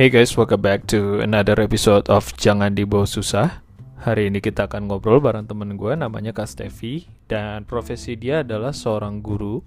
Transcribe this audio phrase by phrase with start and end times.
[0.00, 3.60] Hey guys, welcome back to another episode of Jangan Dibawa Susah.
[4.00, 8.72] Hari ini kita akan ngobrol bareng temen gue namanya Kak Stevi dan profesi dia adalah
[8.72, 9.60] seorang guru.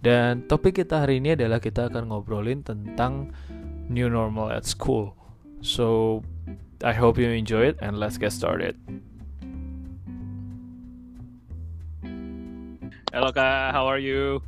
[0.00, 3.28] Dan topik kita hari ini adalah kita akan ngobrolin tentang
[3.92, 5.12] new normal at school.
[5.60, 6.24] So,
[6.80, 8.80] I hope you enjoy it and let's get started.
[13.12, 14.40] Hello Kak, how are you?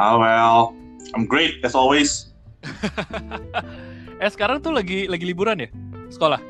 [0.00, 0.72] Ah well,
[1.12, 2.32] I'm great as always.
[4.20, 5.68] eh sekarang tuh lagi lagi liburan ya
[6.12, 6.40] sekolah?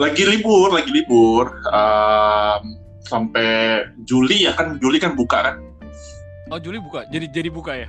[0.00, 1.52] Lagi libur, lagi libur.
[1.68, 5.56] Um, sampai Juli ya kan, Juli kan buka kan?
[6.48, 7.88] Oh Juli buka, jadi jadi buka ya?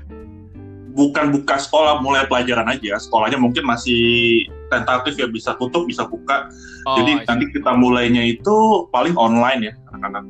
[0.94, 3.00] Bukan buka sekolah, mulai pelajaran aja.
[3.02, 6.52] Sekolahnya mungkin masih tentatif ya, bisa tutup, bisa buka.
[6.86, 7.28] Oh, Jadi I see.
[7.34, 10.26] nanti kita mulainya itu paling online ya, anak-anak.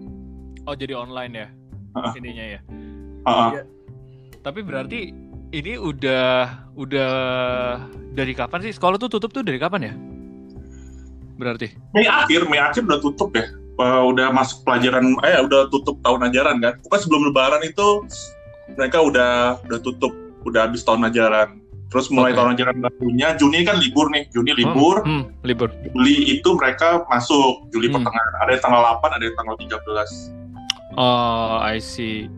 [0.64, 1.48] oh jadi online ya
[1.94, 2.14] Ah.
[2.16, 2.60] ininya ya.
[3.28, 3.50] Ah.
[3.52, 3.64] Iya.
[4.40, 5.12] Tapi berarti
[5.54, 7.14] ini udah udah
[8.18, 9.94] dari kapan sih sekolah tuh tutup tuh dari kapan ya?
[11.38, 11.78] Berarti.
[11.94, 13.46] Mei akhir, Mei akhir udah tutup ya.
[13.74, 16.74] Uh, udah masuk pelajaran, eh udah tutup tahun ajaran kan.
[16.86, 18.06] Pokoknya sebelum lebaran itu
[18.78, 20.14] mereka udah udah tutup,
[20.46, 21.58] udah habis tahun ajaran.
[21.90, 22.38] Terus mulai Oke.
[22.42, 25.06] tahun ajaran barunya, Juni kan libur nih, Juni libur.
[25.06, 25.70] Hmm, hmm, libur.
[25.94, 28.02] Juli itu mereka masuk, Juli Hmm.
[28.02, 28.34] pertengahan.
[28.42, 30.10] Ada yang tanggal 8, ada yang tanggal 13.
[30.98, 32.30] Oh, I see.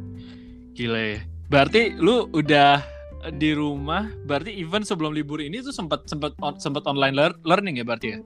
[0.75, 1.23] Gile.
[1.47, 2.94] Berarti lu udah
[3.33, 7.81] di rumah, berarti even sebelum libur ini tuh sempat sempat on- sempat online lear- learning
[7.81, 8.19] ya berarti ya?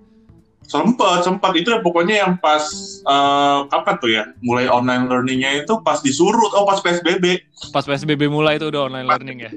[0.69, 2.61] Sempat, sempat itu ya pokoknya yang pas
[3.01, 4.23] eh, kapan tuh ya?
[4.43, 7.41] Mulai online learningnya itu pas disuruh, oh pas PSBB.
[7.73, 9.51] Pas PSBB mulai itu udah online learning ya?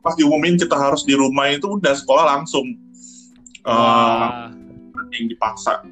[0.00, 2.64] Pas diumumin kita harus di rumah itu udah sekolah langsung.
[3.68, 4.48] Wah.
[5.12, 5.84] yang dipaksa.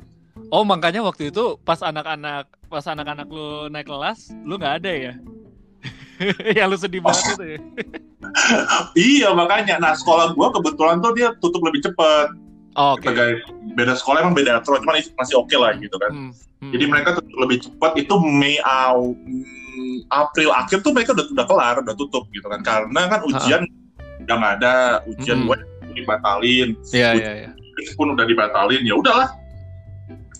[0.52, 5.12] Oh makanya waktu itu pas anak-anak pas anak-anak lu naik kelas lu nggak ada ya?
[6.58, 7.58] ya lu sedih banget itu ya?
[8.96, 9.76] Iya makanya.
[9.78, 12.32] Nah sekolah gua kebetulan tuh dia tutup lebih cepat.
[12.76, 13.08] Oh, Oke.
[13.08, 13.40] Sebagai
[13.72, 16.12] beda sekolah emang beda aturan, cuman masih oke lah gitu kan.
[16.12, 16.30] Hmm,
[16.60, 16.72] hmm.
[16.76, 21.46] Jadi mereka tutup lebih cepat itu Mei aw, hmm, April akhir tuh mereka udah udah
[21.48, 22.60] kelar, udah tutup gitu kan.
[22.60, 23.64] Karena kan ujian
[24.20, 24.74] udah nggak ada,
[25.08, 25.48] ujian Hmm.
[25.48, 25.56] gue
[25.96, 27.50] dibatalin, Iya iya iya.
[27.96, 29.32] pun udah dibatalin, ya udahlah.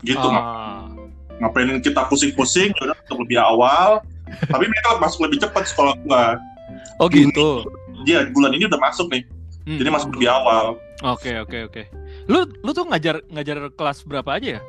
[0.05, 0.93] Gitu Ah.
[1.41, 4.05] ngapain kita pusing-pusing, ya udah tutup lebih awal.
[4.27, 6.37] Tapi mereka masuk lebih cepat sekolah gua.
[6.99, 7.63] Oh gitu.
[8.05, 9.23] Dia bulan ini udah masuk nih,
[9.67, 9.79] Hmm.
[9.83, 10.79] jadi masuk lebih awal.
[11.03, 11.83] Oke oke oke.
[12.31, 14.63] Lu lu tuh ngajar ngajar kelas berapa aja ya?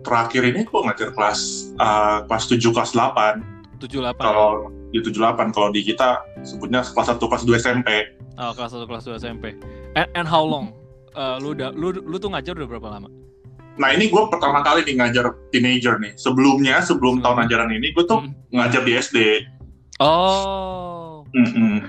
[0.00, 3.84] Terakhir ini gua ngajar kelas uh, kelas 7 kelas 8.
[3.84, 4.16] 78.
[4.16, 7.88] Kalau di 78 kalau di kita sebutnya kelas 1 kelas 2 SMP.
[8.40, 9.44] Oh, kelas 1 kelas 2 SMP.
[9.92, 10.72] And, and how long?
[11.10, 13.08] Eh, lu udah lu lu tuh ngajar udah berapa lama?
[13.80, 16.12] Nah ini gue pertama kali nih ngajar teenager nih.
[16.14, 17.24] Sebelumnya sebelum Hmm.
[17.24, 18.36] tahun ajaran ini gue tuh Hmm.
[18.50, 19.18] ngajar di SD.
[19.98, 21.24] Oh.
[21.32, 21.88] Mm-mm.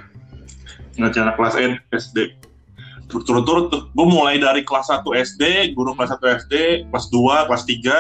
[0.95, 2.31] Ngajar anak kelas N SD.
[3.05, 3.91] Turut-turut tuh.
[3.91, 6.53] Gue mulai dari kelas 1 SD, guru kelas 1 SD,
[6.87, 7.95] kelas 2, kelas 3.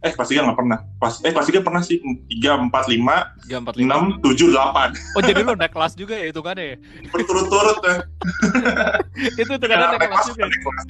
[0.00, 0.78] Eh kelas 3 nggak pernah.
[0.96, 2.00] Kelas, eh kelas 3 pernah sih.
[2.00, 3.76] 3, 4, 5, 345.
[3.76, 4.96] 6, 7, 8.
[5.12, 6.76] Oh, jadi lu naik kelas juga ya itu kan ya?
[7.10, 7.96] Berturut-turut ya.
[9.40, 10.42] itu tuh kadang naik Naik kelas kelas, juga.
[10.42, 10.84] naik kelas.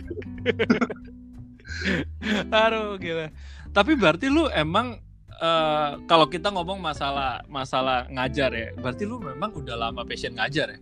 [2.50, 3.28] Aduh, gila.
[3.70, 4.96] Tapi berarti lu emang
[5.32, 10.72] eh, kalau kita ngomong masalah masalah ngajar ya, berarti lu memang udah lama passion ngajar
[10.72, 10.78] ya?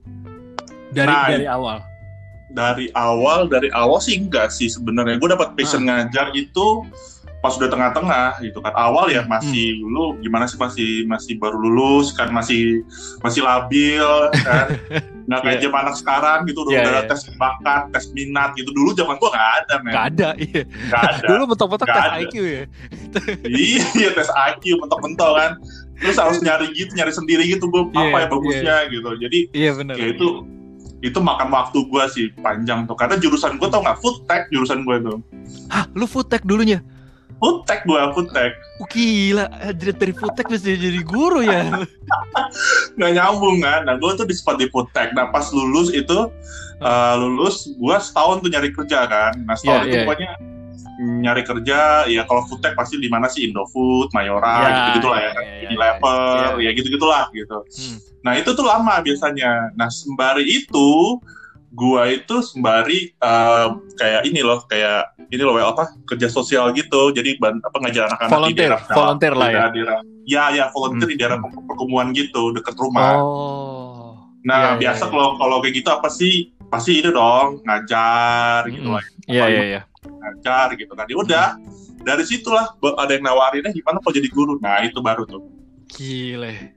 [0.94, 1.78] Dari Nah, dari awal.
[2.46, 6.06] dari awal dari awal sih enggak sih sebenarnya gue dapat passion Ah.
[6.06, 6.86] ngajar itu
[7.42, 9.32] pas udah tengah-tengah gitu kan awal ya Hmm.
[9.32, 12.86] masih lu gimana sih masih masih baru lulus kan masih
[13.20, 14.06] masih labil
[14.40, 14.70] kan
[15.24, 15.64] nggak kayak Iya.
[15.64, 17.08] zaman anak sekarang gitu udah Iya, udah ada iya.
[17.08, 20.62] tes bakat tes minat gitu dulu zaman gua nggak ada men Gak ada, iya.
[20.66, 22.20] nggak ada Dulu mentok-mentok Nggak tes ada.
[22.20, 22.62] IQ ya.
[23.94, 25.50] iya tes IQ mentok-mentok kan
[25.94, 29.70] terus harus nyari gitu nyari sendiri gitu gue Iya, apa ya bagusnya gitu jadi Iya
[29.74, 29.94] benar.
[29.94, 30.28] ya itu
[31.00, 34.82] itu makan waktu gua sih panjang tuh karena jurusan gua tau nggak food tech jurusan
[34.82, 35.20] gua tuh
[35.66, 36.80] Hah, lu food tech dulunya?
[37.66, 38.00] Tech gue
[38.32, 38.52] tech
[38.82, 41.70] Oh, gila, dari, dari tech bisa jadi guru ya.
[42.98, 43.86] nggak nyambung kan?
[43.86, 46.26] Nah gue tuh di spot di tech nah pas lulus itu
[46.82, 49.32] uh, lulus gue setahun tuh nyari kerja kan?
[49.46, 50.04] Nah setahun Iya, itu iya.
[50.06, 50.30] pokoknya
[50.94, 51.78] nyari kerja
[52.10, 53.46] ya kalau tech pasti di mana sih?
[53.46, 56.64] Indofood Mayora Ya, gitu gitulah ya ya, ya, ya, Unilever ya.
[56.66, 57.58] ya gitu gitulah gitu.
[57.62, 57.98] Hmm.
[58.24, 59.70] nah itu tuh lama biasanya.
[59.76, 61.20] Nah sembari itu
[61.74, 67.34] gua itu sembari uh, kayak ini loh kayak ini loh apa kerja sosial gitu jadi
[67.42, 69.64] ban, apa ngajar anak-anak di Volunteer, daerah volunteer lah ya.
[69.74, 71.66] daerah, ya ya volunteer di daerah Hmm.
[71.66, 73.84] perkumuan gitu deket rumah Oh.
[74.44, 75.10] Nah, iya, biasa iya.
[75.10, 76.52] kalau kalau kayak gitu apa sih?
[76.68, 78.96] Pasti itu dong, ngajar gitu Mm-mm.
[79.00, 79.04] lah.
[79.24, 79.80] Iya, iya, iya.
[80.04, 81.08] Ngajar gitu kan.
[81.08, 81.46] Ya udah,
[82.04, 84.60] dari situlah ada yang nawarinnya gimana kalau jadi guru.
[84.60, 85.48] Nah, itu baru tuh.
[85.88, 86.73] Gile.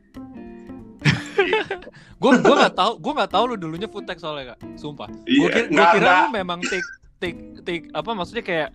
[2.17, 4.59] Gue gue nggak tahu gue nggak tahu lu dulunya food tech soalnya kak.
[4.75, 5.07] Sumpah.
[5.23, 6.19] Gue Iya, kira, gua nggak- kira nggak.
[6.19, 6.87] lu memang take
[7.17, 8.69] take take apa maksudnya kayak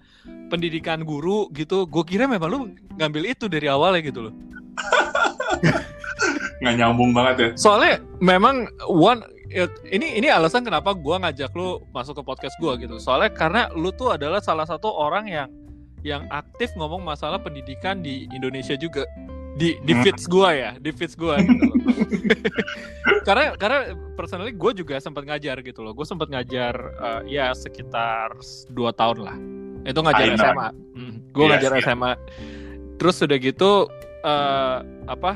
[0.49, 1.87] pendidikan guru gitu.
[1.87, 2.59] Gue kira memang lu
[2.97, 4.35] ngambil itu dari awalnya gitu loh.
[6.62, 7.49] Nggak nyambung banget ya.
[7.59, 12.73] Soalnya memang one it- ini ini alasan kenapa gue ngajak lu masuk ke podcast gue
[12.79, 12.97] gitu.
[12.97, 15.49] Soalnya karena lu tuh adalah salah satu orang yang
[16.03, 19.06] yang aktif ngomong masalah pendidikan di Indonesia juga
[19.52, 20.02] di di Hmm.
[20.02, 21.76] feeds gue ya di feeds gue gitu loh.
[23.26, 23.78] karena karena
[24.12, 28.32] personally gue juga sempat ngajar gitu loh gue sempat ngajar eh, ya sekitar
[28.69, 29.37] dua tahun lah
[29.82, 30.37] itu ngajar I.
[30.37, 30.69] SMA
[31.28, 31.82] gue Yes, ngajar yes.
[31.82, 32.12] SMA
[32.96, 33.70] terus udah gitu
[34.22, 34.76] eh,
[35.06, 35.32] apa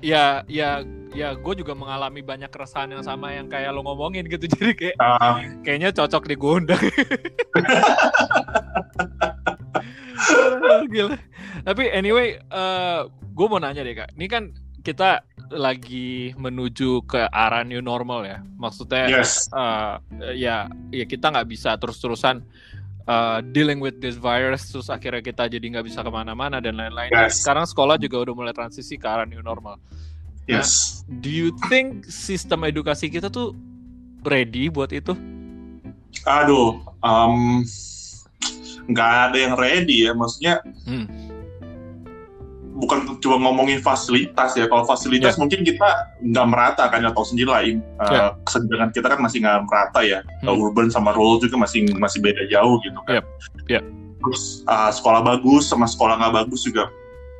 [0.00, 0.82] ya ya
[1.12, 4.96] ya gue juga mengalami banyak keresahan yang sama yang kayak lo ngomongin gitu jadi kayak
[4.96, 6.80] Ah, kayaknya cocok digundang
[10.92, 11.16] Gila.
[11.66, 12.38] Tapi anyway,
[13.32, 14.14] gue mau nanya deh kak.
[14.16, 14.52] Ini kan
[14.82, 15.22] kita
[15.52, 18.38] lagi menuju ke arah new normal ya.
[18.58, 19.94] Maksudnya yes eh,
[20.36, 22.42] ya ya kita nggak bisa terus-terusan
[23.06, 27.12] eh, dealing with this virus terus akhirnya kita jadi nggak bisa ke mana-mana dan lain-lain.
[27.14, 27.44] Yes.
[27.44, 29.78] Sekarang sekolah juga udah mulai transisi ke arah new normal.
[30.50, 33.54] yes Do you think sistem edukasi kita tuh
[34.26, 35.14] ready buat itu?
[36.22, 37.64] aduh em,
[38.92, 41.06] nggak ada yang ready ya maksudnya Hmm.
[42.72, 45.84] bukan cuma ngomongin fasilitas ya kalau fasilitas mungkin kita
[46.18, 48.32] nggak merata kan atau sendiri lah im- eh, Ya.
[48.42, 50.56] kesenjangan kita kan masih nggak merata ya Hmm.
[50.56, 53.26] urban sama rural juga masih masih beda jauh gitu kan Yap,
[53.68, 53.84] yap.
[54.18, 56.88] terus eh, sekolah bagus sama sekolah nggak bagus juga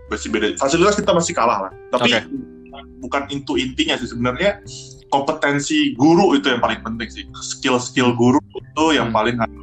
[0.06, 2.28] masih beda fasilitas kita masih kalah lah tapi Oke.
[3.00, 4.60] bukan itu intinya sih sebenarnya
[5.08, 9.16] kompetensi guru itu yang paling penting sih skill-skill guru itu yang Hmm.
[9.16, 9.61] paling harus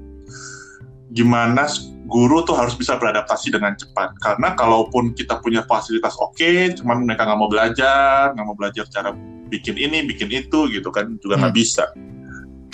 [1.10, 1.66] gimana
[2.06, 7.26] guru tuh harus bisa beradaptasi dengan cepat karena kalaupun kita punya fasilitas oke cuman mereka
[7.26, 9.14] nggak mau belajar nggak mau belajar cara
[9.50, 11.62] bikin ini bikin itu gitu kan juga nggak Hmm.
[11.62, 11.86] bisa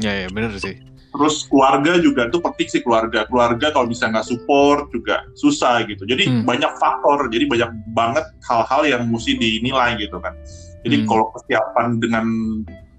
[0.03, 0.75] Ya ya bener sih.
[1.15, 6.03] terus keluarga juga tuh penting sih keluarga keluarga kalau bisa nggak support juga susah gitu
[6.03, 6.43] jadi Hmm.
[6.43, 10.35] banyak faktor jadi banyak banget hal-hal yang mesti dinilai gitu kan
[10.83, 11.07] jadi Hmm.
[11.07, 12.25] kalau kesiapan dengan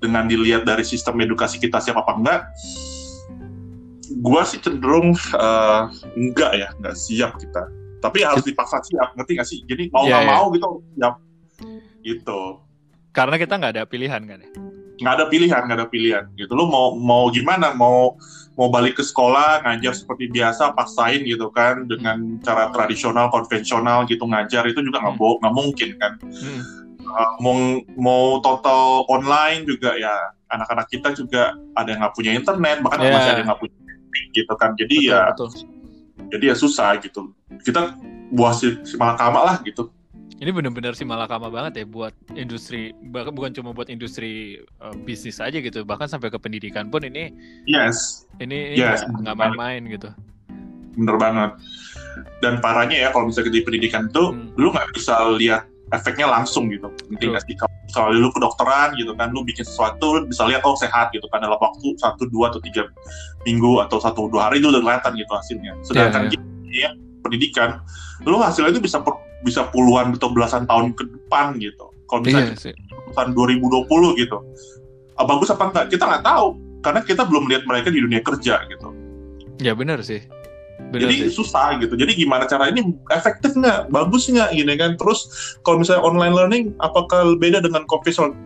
[0.01, 2.41] dengan dilihat dari sistem edukasi kita siap apa enggak
[4.19, 5.81] gua sih cenderung eh,
[6.15, 7.69] enggak ya enggak siap kita
[7.99, 10.33] tapi harus dipaksa siap ngerti nggak sih jadi mau Iya, nggak iya.
[10.33, 11.15] mau gitu siap
[12.03, 12.41] gitu
[13.11, 14.51] Karena kita nggak ada pilihan kan ya.
[14.97, 18.17] nggak ada pilihan nggak ada pilihan gitu lu mau mau gimana mau
[18.55, 24.25] mau balik ke sekolah ngajar seperti biasa paksain gitu kan dengan cara tradisional konvensional gitu
[24.25, 25.37] ngajar itu juga nggak Hmm.
[25.37, 26.63] nggak mungkin kan Hmm.
[27.07, 27.55] Uh, mau
[27.95, 30.17] mau total online juga ya
[30.49, 33.13] anak-anak kita juga ada yang nggak punya internet bahkan Yeah.
[33.13, 33.77] masih ada yang nggak punya
[34.37, 34.77] gitu kan.
[34.77, 35.49] Jadi Betul, ya betul.
[36.29, 37.33] jadi ya susah gitu.
[37.59, 37.97] Kita
[38.31, 39.89] buah si, si malakama lah gitu.
[40.37, 45.41] Ini benar-benar sih malakama banget ya buat industri bahkan bukan cuma buat industri uh, bisnis
[45.41, 45.81] aja gitu.
[45.81, 47.33] Bahkan sampai ke pendidikan pun ini
[47.65, 48.29] yes.
[48.37, 50.13] ini Yes, nggak- main-main gitu.
[50.93, 51.51] bener banget.
[52.41, 54.53] Dan parahnya ya kalau misalnya di pendidikan tuh Hmm.
[54.57, 56.91] lu nggak bisa lihat efeknya langsung gitu.
[57.11, 57.35] Betul.
[57.35, 57.55] nggak sih
[57.95, 61.39] kalau lu kedokteran gitu kan lu bikin sesuatu lu bisa lihat oh sehat gitu kan
[61.39, 62.91] dalam waktu satu dua atau tiga
[63.47, 65.73] minggu atau satu dua hari itu udah kelihatan gitu hasilnya.
[65.87, 66.91] Sedangkan Iya, gini ya
[67.23, 67.71] pendidikan
[68.27, 71.87] lu hasilnya itu bisa per- bisa puluhan atau belasan tahun ke depan gitu.
[72.07, 72.75] Kalau misalnya sih.
[73.15, 73.87] tahun 2020
[74.19, 74.39] gitu.
[75.17, 75.87] Ah, bagus apa enggak?
[75.91, 76.47] Kita nggak tahu
[76.83, 78.89] karena kita belum lihat mereka di dunia kerja gitu.
[79.63, 80.21] Ya benar sih.
[80.77, 81.35] Benar jadi sih.
[81.35, 81.97] susah gitu.
[81.97, 84.95] Jadi gimana cara ini efektif nggak, bagus nggak gini kan?
[84.95, 85.27] Terus
[85.61, 88.37] kalau misalnya online learning, apakah beda dengan konvensional?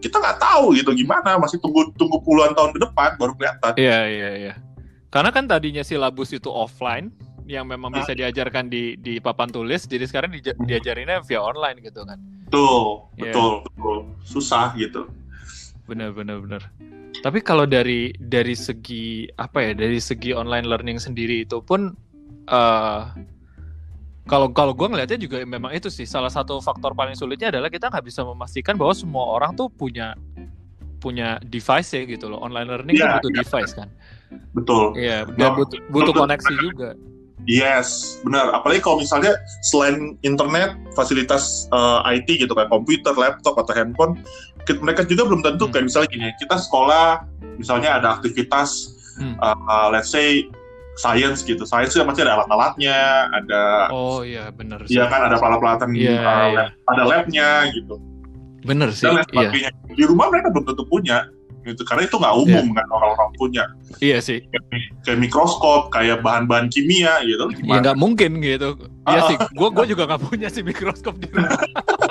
[0.00, 1.36] Kita nggak tahu gitu gimana.
[1.36, 3.72] Masih tunggu tunggu puluhan tahun ke depan baru kelihatan.
[3.76, 4.54] Iya iya iya.
[5.10, 7.10] Karena kan tadinya silabus itu offline
[7.44, 7.98] yang memang Ah.
[7.98, 12.14] bisa diajarkan di di papan tulis, jadi sekarang dija- diajarinnya via online gitu kan.
[12.46, 13.34] Betul, Iya.
[13.34, 13.96] betul, betul.
[14.22, 15.10] Susah gitu.
[15.84, 16.62] Benar benar benar.
[17.20, 21.92] Tapi kalau dari dari segi apa ya, dari segi online learning sendiri itu pun
[22.48, 23.02] eh
[24.30, 27.90] kalau kalau gue ngelihatnya juga memang itu sih salah satu faktor paling sulitnya adalah kita
[27.90, 30.14] nggak bisa memastikan bahwa semua orang tuh punya
[31.00, 32.38] punya device ya gitu loh.
[32.44, 33.38] Online learning kan butuh iya.
[33.42, 33.88] device kan.
[34.54, 34.84] Betul.
[34.94, 36.22] Iya, dan Nah, butuh butuh betul.
[36.22, 36.90] koneksi juga.
[37.48, 38.52] Yes, benar.
[38.52, 39.32] Apalagi kalau misalnya
[39.64, 44.20] selain internet, fasilitas eh, IT gitu kan, komputer, laptop atau handphone,
[44.70, 45.72] ki- mereka juga belum tentu Hmm.
[45.72, 47.06] kayak misalnya gini, kita sekolah,
[47.56, 48.70] misalnya ada aktivitas,
[49.16, 49.34] Hmm.
[49.36, 50.46] eh, let's say
[50.94, 52.96] science gitu, science itu pasti ada alat-alatnya,
[53.32, 54.94] ada, Oh iya benar sih.
[54.94, 56.54] iya kan, ada alat-alatan, Iya, eh, iya.
[56.54, 57.94] lab- ada labnya gitu,
[58.62, 59.04] Bener sih.
[59.04, 59.24] dan Iya.
[59.24, 59.70] sebagainya.
[59.90, 61.24] Di rumah mereka belum tentu punya,
[61.62, 63.64] gitu, karena itu nggak umum kan orang-orang punya,
[63.98, 64.44] Iya sih.
[65.02, 67.80] kayak mikroskop, kayak bahan-bahan kimia gitu, Ya gimana?
[67.82, 68.76] nggak mungkin gitu.
[69.02, 69.28] Iya Ah.
[69.28, 69.36] sih.
[69.50, 71.48] Gue gua juga nggak punya sih mikroskop di rumah.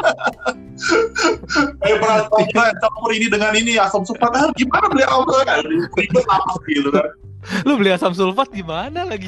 [1.84, 6.56] Eh pernah campur ini dengan ini asam sulfat ah, gimana beli awal kan ribet apa
[6.72, 7.08] gitu kan.
[7.68, 9.28] Lu beli asam sulfat gimana lagi?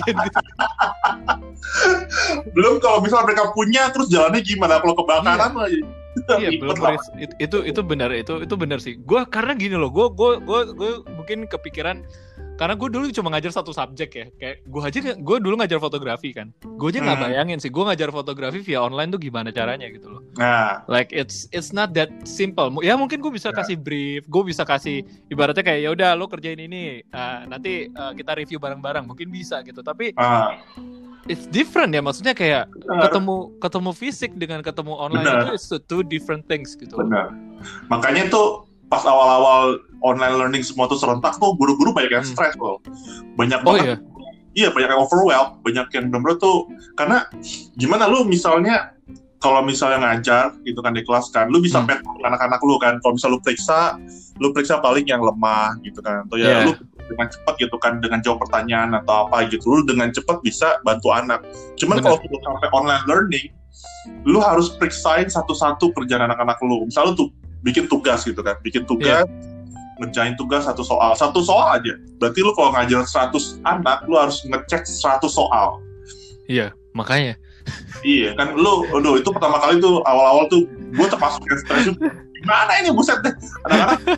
[2.55, 5.81] Belum kalau misal mereka punya terus jalannya gimana kalau kebakaran lagi.
[6.11, 6.75] Iya belum.
[7.19, 8.99] Itu, itu itu benar itu itu benar sih.
[8.99, 12.03] Gue karena gini loh, gue gue gue gue mungkin kepikiran
[12.61, 14.25] karena gue dulu cuma ngajar satu subjek ya.
[14.37, 16.53] Kayak gue aja gue dulu ngajar fotografi kan.
[16.61, 17.25] Gue aja nggak Hmm.
[17.25, 20.21] bayangin sih gue ngajar fotografi via online tuh gimana caranya gitu loh.
[20.37, 22.69] Nah, like it's it's not that simple.
[22.79, 23.57] Ya mungkin gue bisa Ya.
[23.57, 28.13] kasih brief gue bisa kasih ibaratnya kayak ya udah lo kerjain ini uh, nanti uh,
[28.13, 29.09] kita review bareng-bareng.
[29.09, 30.61] Mungkin bisa gitu tapi ah,
[31.25, 32.05] it's different ya.
[32.05, 35.41] Maksudnya kayak benar, ketemu ketemu fisik dengan ketemu online Benar.
[35.49, 36.93] itu is two different things gitu.
[36.93, 37.33] Benar.
[37.89, 42.35] Makanya tuh pas awal-awal online learning semua tuh serentak tuh guru-guru banyak yang Hmm.
[42.35, 42.83] stres loh.
[43.39, 43.95] Banyak oh banget iya
[44.51, 46.67] Iya banyak yang overwhelmed, banyak yang bener tuh
[46.99, 47.23] karena
[47.79, 48.91] gimana lu misalnya
[49.39, 51.87] kalau misalnya ngajar gitu kan di kelas kan, lu bisa Hmm.
[51.87, 52.99] pet anak-anak lu kan.
[52.99, 53.95] Kalau misal lu periksa,
[54.37, 56.27] lu periksa paling yang lemah gitu kan.
[56.27, 56.67] Atau ya Iya.
[56.67, 56.71] lu
[57.07, 61.15] dengan cepat gitu kan dengan jawab pertanyaan atau apa gitu, lu dengan cepat bisa bantu
[61.15, 61.41] anak.
[61.79, 63.47] Cuman kalau lu sampai online learning,
[64.27, 66.85] lu harus periksain satu-satu kerjaan anak-anak lu.
[66.85, 67.29] Misal lu tuh
[67.61, 69.25] bikin tugas gitu kan, bikin tugas
[70.01, 71.13] ngerjain tugas satu soal.
[71.13, 71.93] Satu soal aja.
[72.17, 75.77] Berarti lu kalau ngajar 100 anak lu harus ngecek 100 soal.
[76.49, 77.37] Iya makanya.
[78.01, 81.85] Iya kan lu aduh itu pertama kali tuh awal-awal tuh gue termasuk yang stres
[82.41, 83.29] gimana ini buset deh
[83.69, 84.17] anak-anak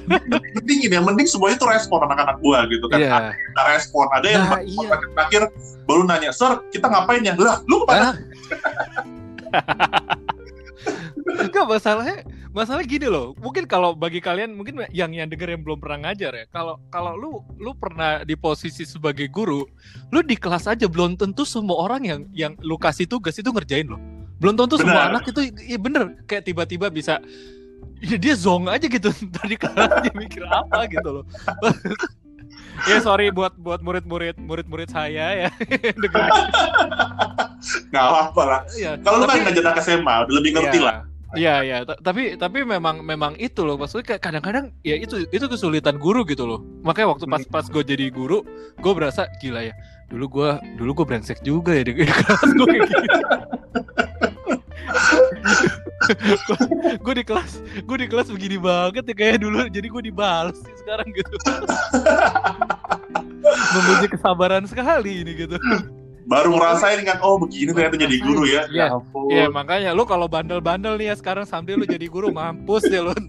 [0.56, 3.04] mending ini ya mending semuanya tuh respon anak-anak gua gitu kan.
[3.04, 3.12] Iya.
[3.12, 4.96] Ada yang respon ada yang Nah, iya.
[5.12, 5.42] terakhir
[5.84, 7.36] baru nanya sir kita ngapain ya?
[7.36, 8.16] Lah lu ke mana?
[11.44, 15.82] Enggak masalahnya masalah gini loh mungkin kalau bagi kalian mungkin yang yang denger yang belum
[15.82, 19.66] pernah ngajar ya kalau kalau lu lu pernah di posisi sebagai guru
[20.14, 23.90] lu di kelas aja belum tentu semua orang yang yang lu kasih tugas itu ngerjain
[23.90, 23.98] loh.
[24.38, 25.18] Belum tentu semua Benar.
[25.18, 27.18] anak itu iya bener kayak tiba-tiba bisa
[27.98, 29.10] ya dia zong aja gitu
[29.42, 31.26] tadi kelas dia mikir apa gitu loh.
[32.86, 35.50] Ya sorry buat buat murid-murid murid-murid saya ya
[37.90, 38.62] nggak apa lah.
[38.76, 40.86] Iya, kalau lu kan ngajar anak SMA udah lebih ngerti Iya.
[40.86, 40.98] lah
[41.34, 45.98] Iya iya, Ta- tapi tapi memang memang itu loh maksudnya kadang-kadang ya itu itu kesulitan
[45.98, 46.62] guru gitu loh.
[46.86, 48.46] Makanya waktu pas pas gue jadi guru,
[48.78, 49.74] gue berasa gila ya.
[50.14, 53.08] Dulu gue dulu gue brengsek juga ya di, kelas gue kayak gitu.
[57.00, 57.52] gue di kelas
[57.88, 61.36] gue di kelas begini banget ya kayak dulu jadi gue dibales sih sekarang gitu
[63.48, 65.56] menguji kesabaran sekali ini gitu
[66.34, 68.86] baru ngerasain kan oh begini ternyata jadi guru ya Iya.
[68.90, 72.90] ya ampun Iya makanya lu kalau bandel-bandel nih ya sekarang sambil lu jadi guru mampus
[72.90, 73.14] ya lu.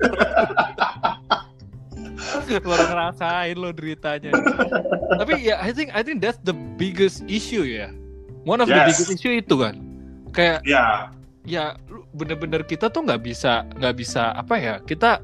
[2.65, 4.33] Baru ngerasain lo deritanya.
[5.17, 7.91] Tapi ya I think I think that's the biggest issue ya.
[8.45, 8.89] One of the Yes.
[8.95, 9.81] biggest issue itu kan.
[10.33, 11.09] Kayak ya
[11.45, 15.21] ya lu bener-bener kita tuh nggak bisa nggak bisa apa ya kita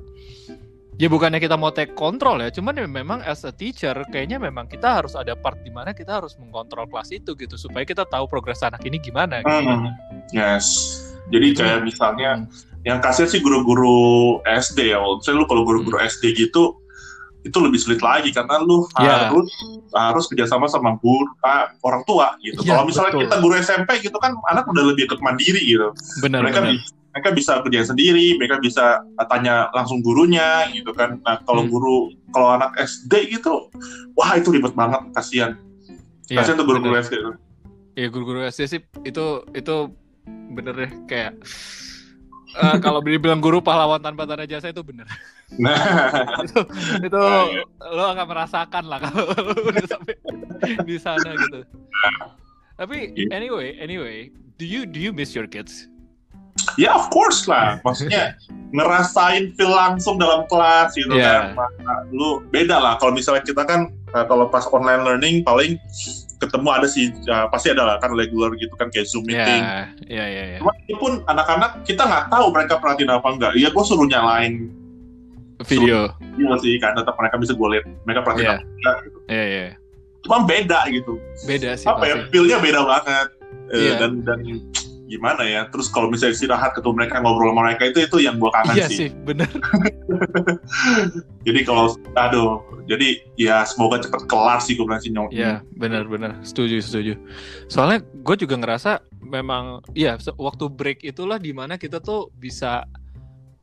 [1.00, 4.68] ya bukannya kita mau take control ya cuman ya memang as a teacher kayaknya memang
[4.68, 8.28] kita harus ada part di mana kita harus mengontrol kelas itu gitu supaya kita tahu
[8.28, 9.48] progres anak ini gimana gitu.
[9.48, 9.88] Hmm,
[10.30, 11.00] yes.
[11.32, 12.52] Jadi Itu- kayak misalnya Hmm.
[12.84, 13.96] yang kasih sih guru-guru
[14.44, 15.00] SD ya.
[15.00, 16.04] Misalnya lu kalau guru-guru Hmm.
[16.04, 16.76] SD gitu
[17.40, 19.32] itu lebih sulit lagi karena lu Ya.
[19.32, 19.48] harus
[19.96, 22.60] harus kerjasama sama guru ah, orang tua gitu.
[22.60, 23.24] Ya, kalau misalnya betul.
[23.24, 25.88] kita guru SMP gitu kan anak udah lebih ikut mandiri gitu.
[26.20, 26.76] benar mereka benar
[27.10, 31.18] mereka bisa kerja sendiri, mereka bisa tanya langsung gurunya gitu kan.
[31.20, 31.70] Nah kalau Hmm.
[31.70, 31.96] guru
[32.28, 33.66] kalau anak SD gitu,
[34.12, 35.58] wah itu ribet banget, kasihan.
[36.26, 36.94] Iya, Kasihan tuh guru-guru.
[36.96, 37.34] SD tuh.
[37.92, 39.76] ya guru-guru SD sih itu itu
[40.48, 41.34] bener deh kayak
[42.52, 45.10] eh, kalau dibilang guru pahlawan tanpa tanda jasa itu bener
[45.52, 45.74] Nah,
[46.46, 46.58] itu
[47.02, 47.66] itu Ah, iya.
[47.90, 49.26] lo akan merasakan lah kalau
[49.68, 50.14] udah sampai
[50.80, 51.66] di sana gitu
[52.76, 53.26] tapi Iya.
[53.34, 54.16] anyway anyway
[54.54, 55.90] do you do you miss your kids
[56.76, 57.78] ya of course lah.
[57.80, 58.34] Maksudnya
[58.76, 61.54] ngerasain feel langsung dalam kelas gitu Iya.
[61.56, 61.66] kan.
[61.80, 62.94] Nah, lu beda lah.
[62.96, 65.74] Kalau misalnya kita kan eh, kalau pas online learning paling
[66.36, 69.60] ketemu ada sih ya, pasti ada lah kan regular gitu kan kayak zoom meeting.
[69.60, 73.52] ya ya ya ya Cuma itu pun anak-anak kita nggak tahu mereka perhatiin apa enggak.
[73.54, 74.72] Iya, gue suruh nyalain
[75.60, 78.54] video Iya sih kan tetap mereka bisa gue lihat mereka perhatiin Iya.
[78.54, 79.18] apa enggak gitu.
[79.28, 79.66] ya ya
[80.20, 81.12] Cuma beda gitu.
[81.44, 83.28] beda sih apa ya pasti feel-nya beda banget
[83.68, 83.92] Eh, Iya.
[84.00, 84.38] dan dan
[85.10, 88.46] gimana ya terus kalau misalnya istirahat ketemu mereka ngobrol sama mereka itu itu yang gue
[88.48, 88.96] kangen iya sih.
[88.96, 89.50] sih bener
[91.46, 96.42] jadi kalau aduh jadi ya semoga cepet kelar sih gue bilang sih nyong Iya, benar-benar
[96.42, 97.14] setuju setuju.
[97.66, 102.82] Soalnya gue juga ngerasa memang iya se- waktu break itulah di mana kita tuh bisa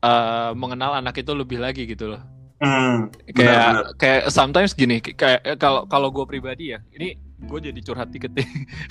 [0.00, 2.22] eh, mengenal anak itu lebih lagi gitu loh.
[2.58, 3.84] Hmm, Kayak benar-benar.
[3.96, 8.48] kayak sometimes gini kayak kalau kalau gue pribadi ya ini gue jadi curhat dikit nih.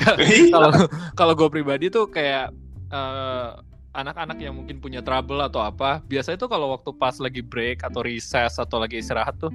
[0.55, 0.71] kalau
[1.13, 2.55] kalau gue pribadi tuh kayak
[2.87, 3.49] eh,
[3.97, 8.05] anak-anak yang mungkin punya trouble atau apa biasanya tuh kalau waktu pas lagi break atau
[8.05, 9.49] recess atau lagi istirahat tuh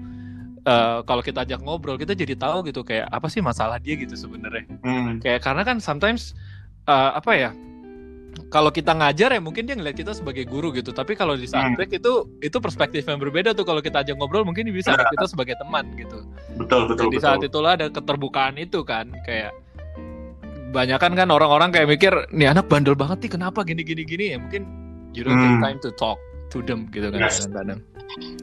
[0.66, 4.18] uh, kalau kita ajak ngobrol kita jadi tahu gitu kayak apa sih masalah dia gitu
[4.18, 5.22] sebenarnya Hmm.
[5.22, 6.34] kayak karena kan sometimes
[6.90, 7.50] uh, apa ya
[8.48, 11.68] kalau kita ngajar ya mungkin dia ngeliat kita sebagai guru gitu tapi kalau di saat
[11.68, 11.76] Hmm.
[11.76, 15.04] break itu itu perspektif yang berbeda tuh kalau kita ajak ngobrol mungkin dia bisa Benar.
[15.04, 16.18] lihat kita sebagai teman gitu
[16.54, 17.24] Betul, betul, dan di betul.
[17.24, 19.52] saat itulah ada keterbukaan itu kan kayak
[20.70, 24.38] banyakan kan orang-orang kayak mikir nih anak bandel banget nih kenapa gini gini gini ya
[24.40, 24.64] mungkin
[25.12, 25.60] you don't take Hmm.
[25.62, 26.16] time to talk
[26.48, 27.44] to them gitu kan Yes.
[27.44, 27.80] kadang-kadang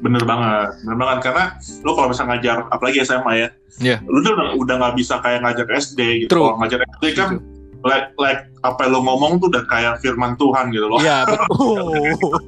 [0.01, 1.43] Bener banget, bener banget karena
[1.85, 3.97] lu kalau bisa ngajar, apalagi SMA ya, Iya.
[4.01, 6.29] lu udah udah nggak bisa kayak ngajar SD gitu.
[6.33, 6.49] True.
[6.49, 7.29] Kalau ngajar SD kan,
[7.85, 10.99] like, like apa yang lu ngomong tuh udah kayak firman Tuhan gitu loh.
[10.99, 11.95] iya betul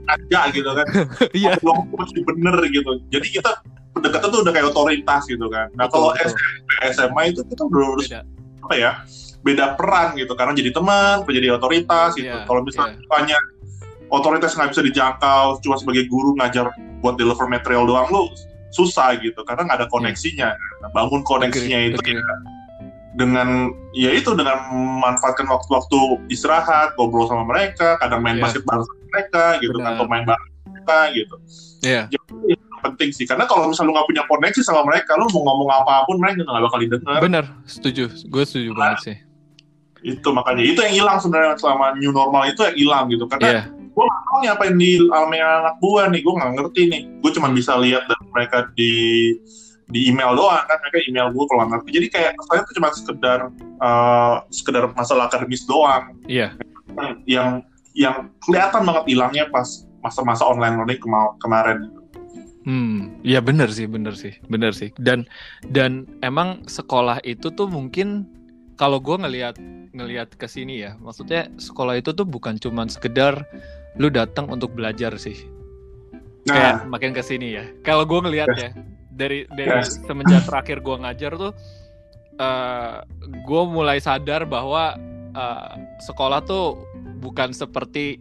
[0.07, 0.85] Aja gitu kan.
[1.39, 2.91] iya ngomong mesti bener gitu.
[3.11, 3.51] Jadi kita
[3.95, 5.67] pendekatan tuh udah kayak otoritas gitu kan.
[5.75, 6.11] Nah kalau
[6.91, 8.07] SMA itu kita udah harus
[8.61, 8.91] apa ya
[9.41, 13.41] beda peran gitu karena jadi teman jadi otoritas gitu Iya, kalau misalnya banyak
[14.13, 16.69] otoritas nggak bisa dijangkau cuma sebagai guru ngajar
[17.01, 18.29] buat deliver material doang lu
[18.69, 20.53] susah gitu karena nggak ada koneksinya
[20.85, 22.21] Nah, bangun koneksinya Agree, itu agree.
[22.21, 22.35] ya
[23.11, 25.99] dengan ya itu dengan memanfaatkan waktu-waktu
[26.31, 28.43] istirahat ngobrol sama mereka kadang main Iya.
[28.47, 29.95] basket bareng sama mereka gitu kan Benar.
[29.99, 31.35] atau main bareng mereka gitu.
[31.81, 32.03] Iya.
[32.07, 33.25] Jadi, itu penting sih.
[33.27, 36.47] Karena kalau misalnya lu nggak punya koneksi sama mereka lu mau ngomong apa pun mereka
[36.47, 37.19] nggak bakal didengar.
[37.19, 38.07] Bener setuju.
[38.31, 39.17] Gue setuju banget sih.
[40.01, 43.29] itu makanya itu yang hilang sebenarnya selama new normal itu yang hilang gitu.
[43.29, 43.63] Karena iya.
[43.69, 47.01] gue nggak tahu nih apa yang dialami anak gue nih gue nggak ngerti nih.
[47.21, 48.93] Gue cuma bisa lihat dari mereka di
[49.91, 53.39] di email doang kan mereka email gue kalau nggak jadi kayak saya tuh cuma sekedar
[53.59, 56.55] eh, sekedar masalah akademis doang iya
[57.27, 59.67] yang yang kelihatan banget hilangnya pas
[60.01, 61.91] masa-masa online learning kema- kemarin
[62.61, 64.93] Hmm, ya bener sih, bener sih, bener sih.
[65.01, 65.25] Dan
[65.73, 68.29] dan emang sekolah itu tuh mungkin
[68.77, 69.57] kalau gue ngelihat
[69.97, 73.49] ngelihat ke sini ya, maksudnya sekolah itu tuh bukan cuman sekedar
[73.97, 75.49] lu datang untuk belajar sih.
[76.45, 77.65] Kayak nah makin ke sini ya.
[77.81, 78.69] Kalau gue ngelihat ya
[79.11, 79.99] dari dari Yes.
[80.07, 81.51] semenjak terakhir gue ngajar tuh,
[82.39, 82.95] eh
[83.43, 84.95] gue mulai sadar bahwa
[85.31, 86.79] eh, sekolah tuh
[87.19, 88.17] bukan seperti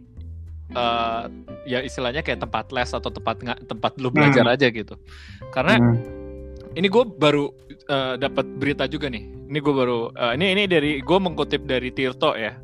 [0.71, 1.23] eh,
[1.67, 4.95] ya istilahnya kayak tempat les atau tempat nga- tempat lu belajar aja gitu.
[5.51, 5.95] Karena hmm,
[6.75, 7.51] ini gue baru
[7.87, 9.51] eh, dapat berita juga nih.
[9.51, 12.55] Ini gue baru eh, ini ini dari gue mengutip dari Tirto ya.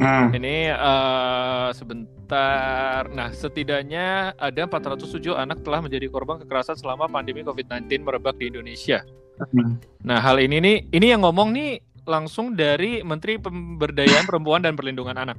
[0.00, 3.04] Hmm, Ini eh, sebentar.
[3.12, 9.04] Nah, setidaknya ada 407 anak telah menjadi korban kekerasan selama pandemi COVID-19 merebak di Indonesia.
[9.52, 10.04] hmm.
[10.08, 15.20] Nah, hal ini nih, ini yang ngomong nih langsung dari Menteri Pemberdayaan Perempuan dan Perlindungan
[15.20, 15.38] Anak.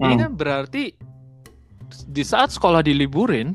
[0.00, 0.20] Ini Hmm.
[0.22, 0.94] kan berarti
[2.08, 3.52] di saat sekolah diliburin,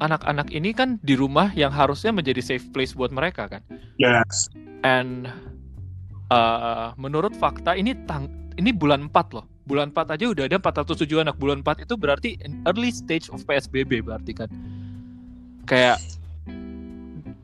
[0.00, 3.62] anak-anak ini kan di rumah yang harusnya menjadi safe place buat mereka kan.
[4.00, 4.48] yes
[4.80, 5.28] And
[6.32, 9.46] uh, menurut fakta ini tang ini bulan 4 loh.
[9.68, 11.36] Bulan 4 aja udah ada 407 anak.
[11.36, 12.30] Bulan 4 itu berarti
[12.66, 14.50] early stage of PSBB berarti kan.
[15.68, 16.00] Kayak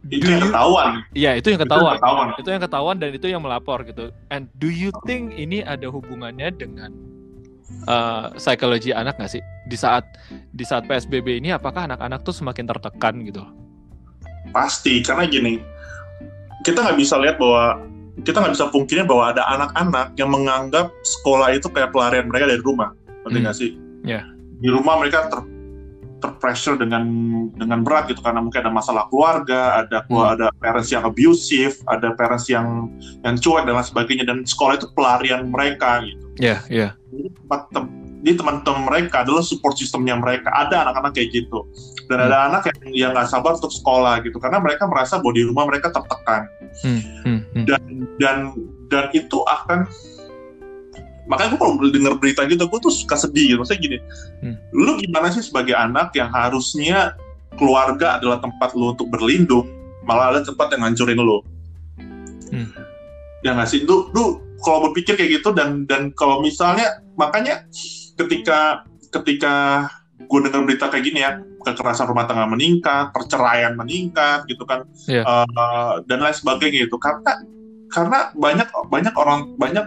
[0.06, 1.96] itu yang ketahuan Iya, itu yang Itu yang ketahuan.
[1.98, 4.14] ketahuan Itu yang ketahuan dan itu yang melapor gitu.
[4.30, 6.94] And do you think ini ada hubungannya dengan
[7.90, 9.42] uh, psikologi anak nggak sih?
[9.66, 10.06] Di saat
[10.54, 13.42] di saat PSBB ini apakah anak-anak tuh semakin tertekan gitu?
[14.54, 15.60] pasti karena gini
[16.62, 17.82] kita nggak bisa lihat bahwa
[18.22, 22.62] kita nggak bisa pungkirnya bahwa ada anak-anak yang menganggap sekolah itu kayak pelarian mereka dari
[22.64, 23.44] rumah ngerti Hmm.
[23.44, 23.70] nggak sih
[24.06, 24.22] Ya.
[24.56, 25.40] di rumah mereka ter
[26.16, 27.04] terpressure dengan
[27.52, 30.32] dengan berat gitu karena mungkin ada masalah keluarga ada Hmm.
[30.32, 32.88] ada parents yang abusive ada parents yang
[33.20, 36.88] yang cuek dan lain sebagainya dan sekolah itu pelarian mereka gitu Iya, iya.
[37.12, 37.92] jadi tempat tem-
[38.26, 41.62] jadi teman-teman mereka adalah support sistemnya mereka ada anak-anak kayak gitu
[42.10, 42.26] dan Hmm.
[42.26, 45.62] ada anak yang yang nggak sabar untuk sekolah gitu karena mereka merasa bahwa di rumah
[45.70, 46.50] mereka tertekan
[46.82, 47.64] Hmm, hmm, hmm.
[47.70, 47.82] dan
[48.18, 48.36] dan
[48.90, 49.86] dan itu akan
[51.30, 53.98] makanya gue kalau dengar berita gitu gue tuh suka sedih gitu maksudnya gini
[54.42, 54.58] Hmm.
[54.74, 57.14] lu gimana sih sebagai anak yang harusnya
[57.54, 59.70] keluarga adalah tempat lu untuk berlindung
[60.02, 61.38] malah ada tempat yang ngancurin lu
[62.50, 62.70] Hmm.
[63.46, 67.62] ya nggak sih lu lu kalau berpikir kayak gitu dan dan kalau misalnya makanya
[68.16, 74.64] ketika ketika gue dengar berita kayak gini ya kekerasan rumah tangga meningkat perceraian meningkat gitu
[74.64, 74.88] kan.
[75.06, 75.22] Iya.
[75.22, 77.32] Eh, dan lain sebagainya itu karena
[77.90, 79.86] karena banyak banyak orang banyak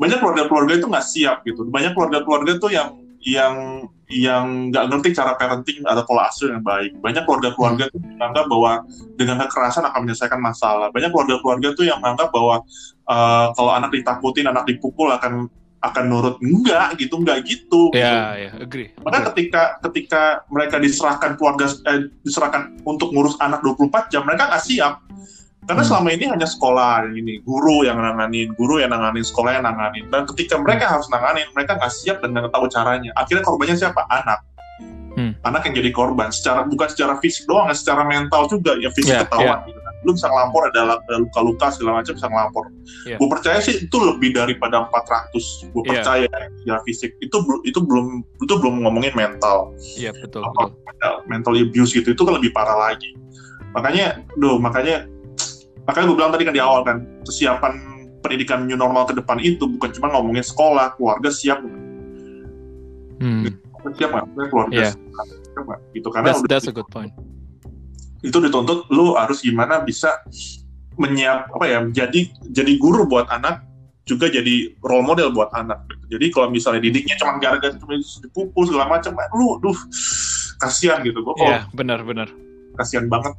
[0.00, 1.66] banyak keluarga-keluarga itu nggak siap gitu.
[1.68, 2.88] Banyak keluarga-keluarga tuh yang
[3.20, 6.96] yang yang nggak ngerti cara parenting atau pola asuh yang baik.
[6.98, 8.72] Banyak keluarga-keluarga tuh menganggap bahwa
[9.20, 10.88] dengan kekerasan akan menyelesaikan masalah.
[10.90, 12.64] Banyak keluarga-keluarga tuh yang menganggap bahwa
[13.06, 17.96] eh, kalau anak ditakutin anak dipukul akan akan nurut enggak gitu enggak gitu gitu.
[17.96, 18.92] Ya, ya, agree.
[19.00, 24.64] Maka ketika ketika mereka diserahkan keluarga eh, diserahkan untuk ngurus anak 24 jam, mereka nggak
[24.64, 25.00] siap.
[25.64, 25.90] Karena Hmm.
[25.92, 30.08] selama ini hanya sekolah ini, guru yang nanganin, guru yang nanganin, sekolah yang nanganin.
[30.08, 33.12] Dan ketika mereka harus nanganin, mereka nggak siap dan nggak tahu caranya.
[33.14, 34.02] Akhirnya korbannya siapa?
[34.08, 34.40] Anak.
[35.14, 35.36] Hmm.
[35.44, 36.32] Anak yang jadi korban.
[36.32, 38.74] Secara bukan secara fisik doang, secara mental juga.
[38.80, 39.58] Ya fisik Iya, ketahuan.
[39.68, 39.79] Gitu kan.
[40.00, 42.64] Lu bisa ngelapor ada, luka-luka segala macam bisa ngelapor.
[43.04, 43.16] Iya.
[43.20, 45.68] Gue percaya sih itu lebih daripada 400.
[45.70, 45.90] Gue Iya.
[46.00, 47.10] percaya secara fisik.
[47.18, 48.06] Itu itu belum
[48.40, 50.96] itu belum ngomongin mental Iya betul apa betul.
[51.00, 53.12] ya, mental abuse gitu itu kan lebih parah lagi
[53.70, 55.04] makanya duh makanya
[55.84, 57.72] makanya gue bilang tadi kan di awal kan kesiapan
[58.18, 61.60] pendidikan new normal ke depan itu bukan cuma ngomongin sekolah keluarga siap
[63.20, 63.44] Hmm.
[63.94, 64.90] siap nggak keluarga Iya.
[64.92, 67.12] siap nggak gitu karena That's, udah- that's a good point.
[68.20, 70.20] Itu dituntut lu harus gimana bisa
[70.96, 72.20] menyiap apa ya jadi
[72.52, 73.64] jadi guru buat anak
[74.04, 75.80] juga jadi role model buat anak
[76.10, 79.76] jadi kalau misalnya didiknya cuma gara-gara cuma dipukul segala macam lu duh
[80.60, 82.28] kasihan gitu gue Iya benar-benar.
[82.76, 83.32] kasihan banget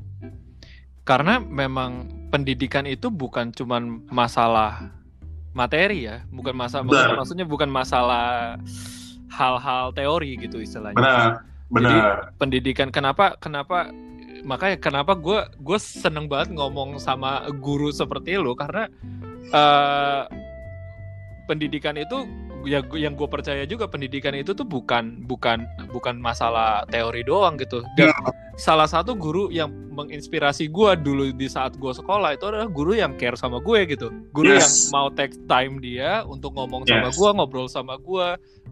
[1.01, 4.93] Karena memang pendidikan itu bukan cuman masalah
[5.51, 7.17] materi ya, bukan masalah Benar.
[7.17, 8.55] maksudnya bukan masalah
[9.33, 10.95] hal-hal teori gitu istilahnya.
[10.95, 11.29] benar
[11.73, 13.89] benar pendidikan kenapa kenapa
[14.41, 18.89] makanya kenapa gue gue seneng banget ngomong sama guru seperti lo karena
[19.51, 20.23] eh
[21.45, 22.23] pendidikan itu
[22.62, 27.82] ya yang gue percaya juga pendidikan itu tuh bukan bukan bukan masalah teori doang gitu
[27.97, 28.13] dan
[28.56, 33.17] salah satu guru yang menginspirasi gue dulu di saat gue sekolah itu adalah guru yang
[33.17, 34.62] care sama gue gitu guru Yes.
[34.62, 37.17] yang mau take time dia untuk ngomong sama Yes.
[37.17, 38.27] gue ngobrol sama gue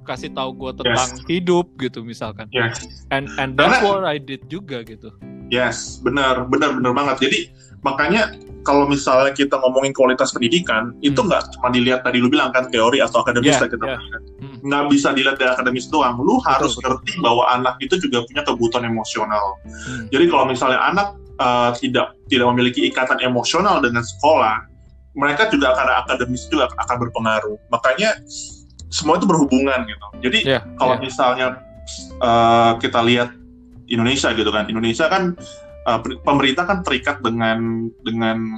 [0.05, 2.79] kasih tahu gue tentang hidup gitu misalkan Yes.
[3.09, 5.09] and and that's what I did juga gitu
[5.49, 7.29] Yes, benar, benar, benar banget.
[7.29, 7.39] Jadi
[7.81, 11.31] makanya kalau misalnya kita ngomongin kualitas pendidikan, itu Hmm.
[11.31, 13.99] nggak cuma dilihat tadi lu bilang kan teori atau akademis Yeah, kita yeah.
[14.43, 14.57] Hmm.
[14.61, 16.19] nggak bisa dilihat dari akademis doang.
[16.21, 16.99] Lu harus betul.
[16.99, 19.57] ngerti bahwa anak itu juga punya kebutuhan emosional.
[19.63, 20.05] Hmm.
[20.11, 21.07] Jadi kalau misalnya anak
[21.39, 24.67] uh, tidak tidak memiliki ikatan emosional dengan sekolah,
[25.15, 27.57] mereka juga akan akademis juga akan berpengaruh.
[27.71, 28.21] Makanya
[28.91, 30.07] semua itu berhubungan gitu.
[30.29, 31.03] Jadi Yeah, kalau yeah.
[31.03, 31.47] misalnya
[32.19, 33.38] uh, kita lihat
[33.89, 35.35] Indonesia gitu kan, Indonesia kan
[35.89, 38.57] uh, pemerintah kan terikat dengan dengan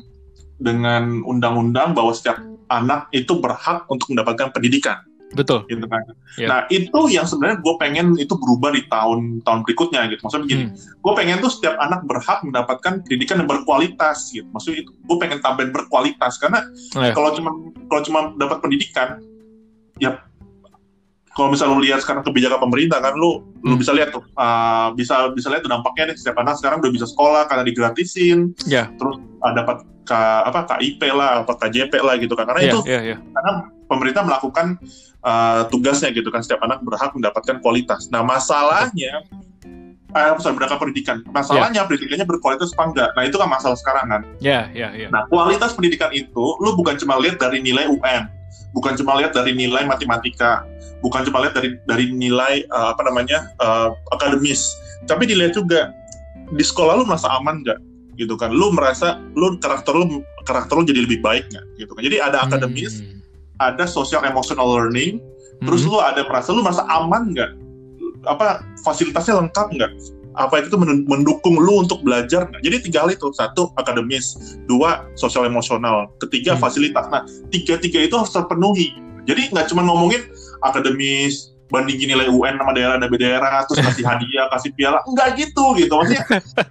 [0.61, 2.37] dengan undang-undang bahwa setiap
[2.69, 6.03] anak itu berhak untuk mendapatkan pendidikan betul gitu kan.
[6.35, 6.47] Iya.
[6.47, 10.27] Nah itu yang sebenarnya gue pengen itu berubah di tahun-tahun berikutnya gitu.
[10.27, 10.75] Maksudnya begini, Hmm.
[10.75, 14.47] gue pengen tuh setiap anak berhak mendapatkan pendidikan yang berkualitas gitu.
[14.51, 16.67] Maksudnya itu gue pengen tambahin berkualitas karena
[16.99, 17.15] Oh, ya.
[17.15, 17.51] kalau cuma
[17.87, 19.23] kalau cuma dapat pendidikan,
[20.03, 20.19] ya
[21.31, 23.79] kalau misalnya lu lihat sekarang kebijakan pemerintah kan lu lu Hmm.
[23.79, 27.05] bisa lihat tuh uh, bisa bisa lihat tuh dampaknya nih setiap anak sekarang udah bisa
[27.07, 28.91] sekolah karena digratisin Ya.
[28.99, 32.79] terus uh, dapat K, apa KIP lah apa KJP lah gitu kan karena Iya, itu
[32.89, 33.17] iya, iya.
[33.21, 33.51] karena
[33.85, 34.81] pemerintah melakukan
[35.21, 38.09] uh, tugasnya gitu kan setiap anak berhak mendapatkan kualitas.
[38.09, 39.21] Nah masalahnya
[40.11, 41.17] eh, sorry, berangkat pendidikan.
[41.29, 43.09] Masalahnya pendidikannya berkualitas apa enggak?
[43.15, 44.21] Nah itu kan masalah sekarang kan.
[44.43, 45.07] Ya, ya, ya.
[45.07, 48.27] Nah kualitas pendidikan itu lu bukan cuma lihat dari nilai UN,
[48.71, 50.63] bukan cuma lihat dari nilai matematika,
[51.03, 54.75] bukan cuma lihat dari dari nilai uh, apa namanya uh, akademis,
[55.07, 55.91] tapi dilihat juga
[56.51, 57.79] di sekolah lu merasa aman nggak?
[58.19, 62.01] gitu kan lu merasa lu karakter lu karakter lu jadi lebih baik nggak gitu kan
[62.05, 63.17] jadi ada akademis Hmm.
[63.57, 65.21] ada social emotional learning,
[65.63, 65.95] terus Hmm.
[65.95, 67.51] lu ada merasa lu merasa aman nggak?
[68.25, 69.91] Apa fasilitasnya lengkap nggak?
[70.31, 72.61] Apa itu men- mendukung lu untuk belajar nggak?
[72.63, 76.63] Jadi tiga hal itu, satu akademis, dua sosial emosional, ketiga Hmm.
[76.63, 77.05] fasilitas.
[77.11, 78.95] Nah, tiga-tiga itu harus terpenuhi.
[79.27, 80.23] Jadi nggak cuma ngomongin
[80.61, 85.65] akademis, bandingin nilai UN sama daerah dan daerah, terus kasih hadiah, kasih piala, nggak gitu
[85.75, 85.93] gitu.
[85.93, 86.23] Maksudnya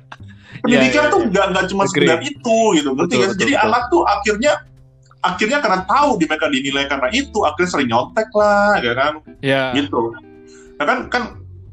[0.64, 1.29] pendidikan Ya, ya, tuh ya.
[1.29, 2.88] nggak nggak cuma sekedar itu gitu.
[2.96, 3.66] Ngerti Betul, betul, Jadi betul.
[3.68, 4.53] anak tuh akhirnya
[5.20, 9.12] akhirnya karena tahu di mereka dinilai karena itu akhirnya sering nyontek lah ya kan
[9.44, 9.68] Ya.
[9.77, 10.16] gitu
[10.81, 11.23] nah kan kan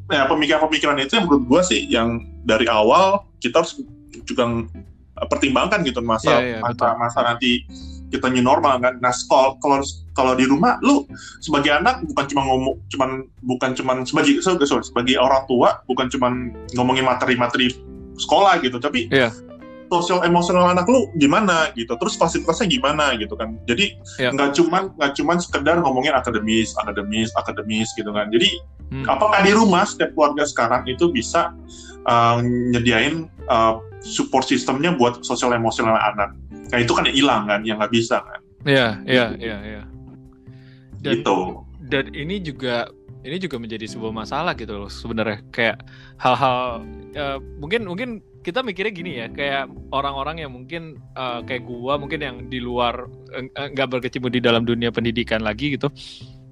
[0.08, 3.80] ya pemikiran-pemikiran itu yang menurut gua sih yang dari awal kita harus
[4.24, 4.48] juga
[5.28, 7.00] pertimbangkan gitu masa Iya, iya, masa, betul.
[7.02, 7.52] masa nanti
[8.08, 9.84] kita new normal kan nah kalau kalau
[10.16, 11.04] kalau di rumah lu
[11.44, 13.10] sebagai anak bukan cuma ngomong cuman
[13.44, 17.76] bukan cuman sebagai sorry, sebagai orang tua bukan cuman ngomongin materi-materi
[18.16, 19.30] sekolah gitu tapi Iya.
[19.90, 21.96] Sosial emosional anak lu gimana gitu?
[21.98, 23.58] Terus fasilitasnya gimana gitu kan?
[23.66, 24.36] Jadi Iya.
[24.36, 28.28] nggak cuman nggak cuman sekedar ngomongin akademis akademis akademis gitu kan.
[28.30, 28.48] Jadi
[28.88, 29.04] Hmm.
[29.04, 31.52] apakah di rumah setiap keluarga sekarang itu bisa
[32.08, 32.40] uh,
[32.72, 36.32] nyediain uh, support sistemnya buat sosial emosional anak?
[36.72, 38.40] Nah itu kan yang hilang kan yang nggak bisa kan?
[38.64, 39.84] Ya, ya, ya, ya.
[41.04, 41.64] Dan, gitu.
[41.88, 42.88] dan ini juga
[43.28, 45.44] ini juga menjadi sebuah masalah gitu loh sebenarnya.
[45.52, 45.84] Kayak
[46.16, 48.10] hal-hal eh, mungkin mungkin
[48.48, 53.04] kita mikirnya gini ya kayak orang-orang yang mungkin eh, kayak gua mungkin yang di luar
[53.36, 55.92] eh, eh, nggak berkecimpung di dalam dunia pendidikan lagi gitu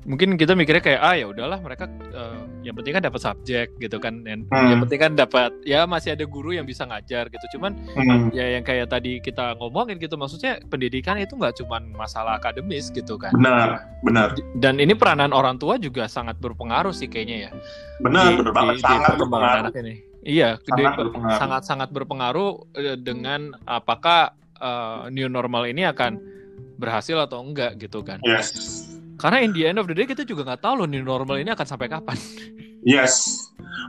[0.05, 3.97] mungkin kita mikirnya kayak ah ya udahlah mereka uh, yang penting kan dapat subjek gitu
[3.97, 4.69] kan yang, Hmm.
[4.69, 8.29] yang penting kan dapat ya masih ada guru yang bisa ngajar gitu cuman Hmm.
[8.29, 13.17] ya yang kayak tadi kita ngomongin gitu maksudnya pendidikan itu nggak cuman masalah akademis gitu
[13.17, 17.51] kan Benar, benar, dan ini peranan orang tua juga sangat berpengaruh sih kayaknya ya
[17.97, 19.73] benar, benar banget, sangat perkembangan berpengaruh.
[19.73, 19.93] anak ini
[20.25, 21.37] iya Sangat berpengaruh.
[21.37, 26.17] sangat sangat berpengaruh eh, dengan apakah eh, new normal ini akan
[26.75, 28.51] berhasil atau enggak gitu kan Yes,
[29.15, 31.53] karena in the end of the day kita juga nggak tahu loh new normal ini
[31.53, 32.17] akan sampai kapan
[32.83, 33.45] yes.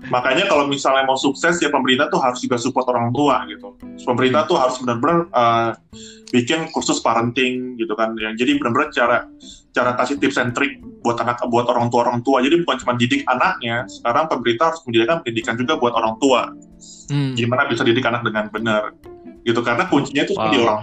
[0.07, 3.75] Makanya kalau misalnya mau sukses ya pemerintah tuh harus juga support orang tua gitu.
[4.05, 5.72] Pemerintah tuh harus benar-benar uh,
[6.31, 8.12] bikin kursus parenting gitu kan.
[8.14, 9.18] Yang jadi benar-benar cara
[9.77, 12.41] cara kasih tips and trick buat anak buat orang tua orang tua.
[12.41, 16.49] Jadi bukan cuma didik anaknya, sekarang pemerintah harus menyediakan pendidikan juga buat orang tua.
[17.12, 17.37] Hmm.
[17.37, 18.97] Gimana bisa didik anak dengan benar
[19.47, 20.67] gitu karena kuncinya itu sebenarnya di Wow.
[20.67, 20.81] orang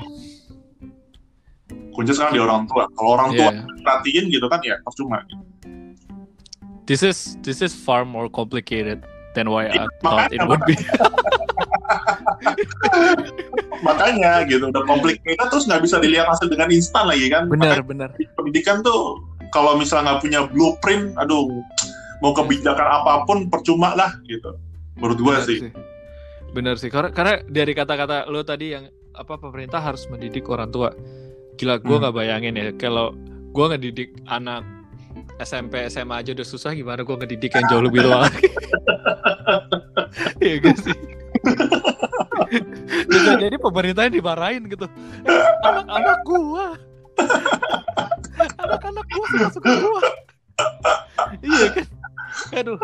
[1.92, 2.84] kuncinya sekarang di orang tua.
[2.94, 3.82] Kalau orang tua Yeah.
[3.84, 5.20] perhatiin gitu kan ya percuma.
[6.86, 9.04] This is this is far more complicated
[9.36, 10.76] than why I Iya, thought it makanya, would be.
[13.84, 17.48] Makanya gitu udah complicated terus nggak bisa dilihat hasil dengan instan lagi kan.
[17.52, 18.10] benar benar.
[18.38, 19.20] pendidikan tuh
[19.52, 21.46] kalau misalnya nggak punya blueprint, aduh
[22.24, 24.56] mau kebijakan apa pun percuma lah gitu.
[24.98, 25.60] Menurut gue Benar sih.
[26.54, 26.90] Benar sih.
[26.90, 30.90] Karena karena dari kata-kata lo tadi yang apa pemerintah harus mendidik orang tua.
[31.54, 32.02] Gila, gue Hmm.
[32.02, 33.14] nggak bayangin ya kalau
[33.54, 34.66] gue ngedidik anak
[35.38, 38.48] SMP SMA aja udah susah gimana gue ngedidik yang jauh lebih tua lagi.
[40.44, 40.94] Iya gak sih?
[43.10, 44.86] Bisa jadi pemerintahnya dimarahin gitu.
[45.26, 46.68] Eh, Anak-anak gua.
[48.60, 50.02] Anak-anak gua suka-suka gua.
[51.42, 51.86] iya kan?
[52.62, 52.80] Aduh.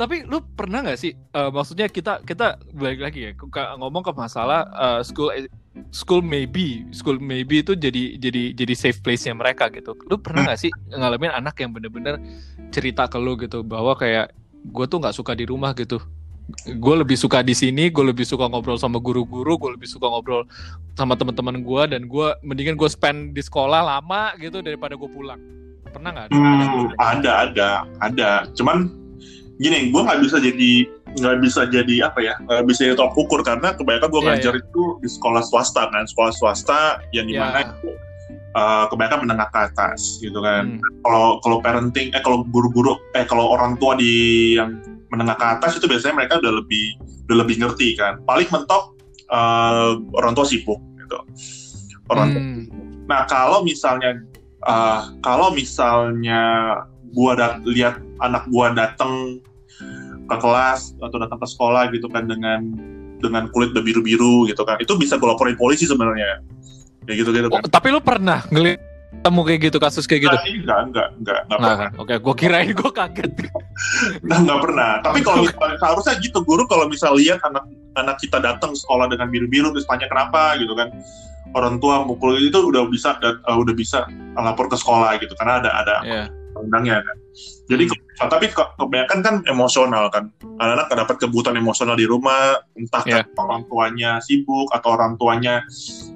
[0.00, 1.12] Tapi lu pernah nggak sih?
[1.12, 3.32] eh, maksudnya kita kita balik lagi ya
[3.76, 5.28] ngomong ke masalah eh, school
[5.92, 9.92] school maybe school maybe itu jadi jadi jadi safe place-nya mereka gitu.
[10.08, 12.16] Lu pernah nggak sih ngalamin anak yang bener-bener
[12.72, 16.00] cerita ke lu gitu bahwa kayak gue tuh nggak suka di rumah gitu.
[16.76, 20.44] Gue lebih suka di sini, gue lebih suka ngobrol sama guru-guru, gue lebih suka ngobrol
[20.94, 25.40] sama teman-teman gue dan gue mendingan gue spend di sekolah lama gitu daripada gue pulang.
[25.90, 26.26] Pernah nggak?
[26.30, 28.28] Hmm, ada ada ada.
[28.54, 28.90] Cuman
[29.56, 30.72] gini, gue nggak bisa jadi
[31.10, 34.54] nggak bisa jadi apa ya nggak bisa jadi tolak ukur karena kebanyakan gue Iya, ngajar
[34.62, 37.66] itu di sekolah swasta kan sekolah swasta yang di mana Ya.
[37.66, 37.90] itu
[38.54, 41.02] uh, kebanyakan menengah ke atas gitu kan Hmm.
[41.02, 44.14] kalau kalau parenting eh kalau guru-guru eh kalau orang tua di
[44.54, 44.78] yang
[45.10, 46.94] menengah ke atas itu biasanya mereka udah lebih
[47.26, 48.94] udah lebih ngerti kan paling mentok
[49.30, 51.18] eh, orang tua sibuk gitu
[52.10, 52.80] orang tua Hmm.
[53.10, 54.22] Nah, kalau misalnya
[54.62, 56.78] uh, kalau misalnya
[57.10, 59.42] gua dat lihat anak gua datang
[60.30, 62.70] ke kelas atau datang ke sekolah gitu kan dengan
[63.18, 64.78] dengan kulit biru-biru gitu kan.
[64.78, 66.38] Itu bisa gue laporin polisi sebenarnya.
[67.10, 67.66] Ya gitu gitu Oh, kan.
[67.66, 68.78] tapi lu pernah ngeliat
[69.10, 70.36] kamu kayak gitu kasus kayak gitu?
[70.36, 71.90] Nah, enggak, enggak, enggak, enggak Nah, pernah.
[71.98, 73.30] oke, gue kirain gue kaget.
[74.22, 74.90] Enggak, enggak pernah.
[75.02, 77.64] Tapi kalau misalnya seharusnya gitu, guru kalau misal lihat anak
[77.98, 80.88] anak kita datang sekolah dengan biru-biru terus tanya kenapa gitu kan.
[81.50, 84.06] Orang tua mukul itu udah bisa uh, udah bisa
[84.38, 86.24] lapor ke sekolah gitu karena ada ada Iya.
[86.54, 87.16] undangnya kan.
[87.66, 88.26] Jadi Hmm.
[88.26, 90.30] tapi ke- kebanyakan kan emosional kan.
[90.58, 93.26] Anak-anak dapat kebutuhan emosional di rumah, entah Iya.
[93.26, 95.62] karena orang tuanya sibuk atau orang tuanya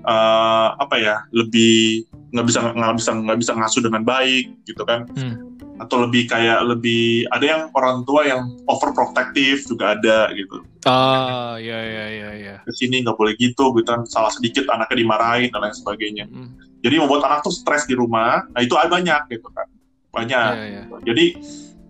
[0.05, 2.05] eh, apa ya lebih
[2.35, 5.07] nggak bisa nggak bisa nggak bisa ngasuh dengan baik gitu kan.
[5.15, 5.55] Hmm.
[5.79, 10.67] Atau lebih kayak lebih ada yang orang tua yang overprotective juga ada gitu.
[10.87, 12.55] Ah, ya ya ya ya.
[12.67, 16.27] Ke sini nggak boleh gitu, gitu kan salah sedikit anaknya dimarahin dan lain sebagainya.
[16.27, 16.59] Hmm.
[16.83, 18.45] Jadi membuat anak tuh stres di rumah.
[18.51, 19.71] Nah itu ada banyak gitu kan,
[20.11, 20.53] banyak.
[20.59, 20.83] Iya, iya.
[21.07, 21.25] Jadi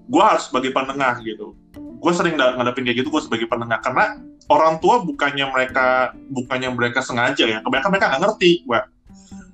[0.04, 1.56] gue harus sebagai penengah gitu.
[1.74, 4.20] Gue sering ngadepin kayak gitu gue sebagai penengah karena
[4.52, 7.58] orang tua bukannya mereka bukannya mereka sengaja ya.
[7.64, 8.80] Kebanyakan mereka nggak ngerti, gue.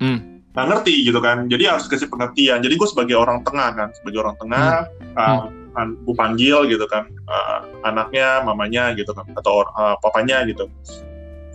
[0.02, 0.29] Hmm.
[0.50, 1.46] Nggak ngerti gitu kan.
[1.46, 2.58] Jadi harus kasih pengertian.
[2.58, 5.46] Jadi gue sebagai orang tengah kan, sebagai orang tengah, uh,
[5.78, 10.66] an- gue panggil gitu kan uh, anaknya, mamanya gitu kan, atau uh, papanya gitu.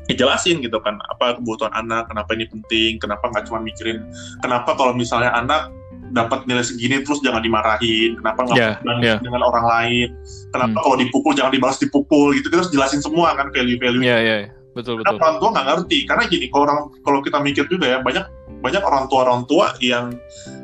[0.05, 4.05] Dijelasin gitu kan apa kebutuhan anak, kenapa ini penting, kenapa nggak cuma mikirin
[4.37, 5.73] kenapa kalau misalnya anak
[6.13, 9.25] dapat nilai segini terus jangan dimarahin, kenapa nggak Iya, banding iya.
[9.25, 10.07] dengan orang lain,
[10.53, 10.83] kenapa Hmm.
[10.85, 14.05] kalau dipukul jangan dibalas dipukul gitu kita harus jelasin semua kan value-value.
[14.05, 14.49] Iya, iya, iya.
[14.77, 15.25] betul Karena betul.
[15.25, 18.25] orang tua nggak ngerti karena gini kalau orang kalau kita mikir juga ya banyak
[18.65, 20.17] banyak orang tua orang tua yang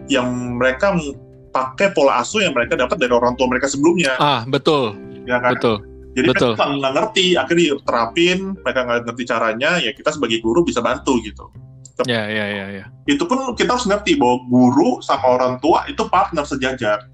[0.10, 0.98] yang mereka
[1.54, 4.98] pakai pola asuh yang mereka dapat dari orang tua mereka sebelumnya Ah, betul,
[5.30, 5.78] ya kan betul.
[6.18, 6.52] jadi betul.
[6.58, 11.22] mereka nggak ngerti akhirnya terapin mereka nggak ngerti caranya ya kita sebagai guru bisa bantu
[11.22, 11.46] gitu
[12.10, 12.86] Ya, ya, ya, ya.
[13.06, 17.06] itu pun kita harus ngerti bahwa guru sama orang tua itu partner sejajar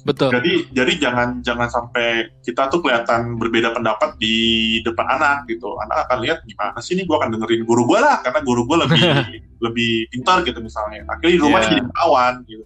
[0.00, 0.30] Betul.
[0.32, 4.36] jadi jadi jangan jangan sampai kita tuh kelihatan berbeda pendapat di
[4.80, 8.24] depan anak gitu anak akan lihat gimana sih ini gue akan dengerin guru gue lah
[8.24, 9.02] karena guru gue lebih
[9.64, 11.68] lebih pintar gitu misalnya akhirnya di rumah Iya.
[11.68, 12.64] jadi kawan gitu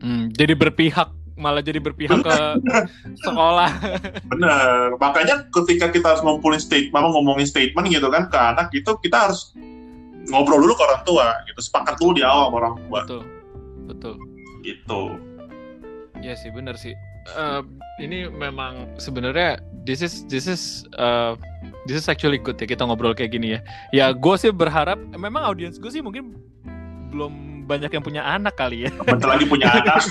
[0.00, 2.36] Hmm, jadi berpihak malah jadi berpihak ke
[3.24, 3.68] sekolah.
[4.28, 4.96] Bener.
[4.96, 9.52] Makanya ketika kita harus ngumpulin statement, ngomongin statement gitu kan ke anak itu kita harus
[10.28, 11.60] ngobrol dulu ke orang tua gitu.
[11.60, 13.00] Sepakat dulu di awal sama orang tua.
[13.04, 13.22] Betul.
[13.92, 14.14] Betul.
[14.60, 15.00] Gitu.
[16.20, 16.94] Iya sih bener sih.
[17.36, 17.64] Uh,
[18.00, 21.36] ini memang sebenarnya this is this is uh,
[21.84, 23.60] this is actually good ya kita ngobrol kayak gini ya.
[23.92, 26.36] Ya gue sih berharap memang audiens gue sih mungkin
[27.12, 28.90] belum banyak yang punya anak kali ya.
[29.08, 30.02] Bentar lagi punya anak.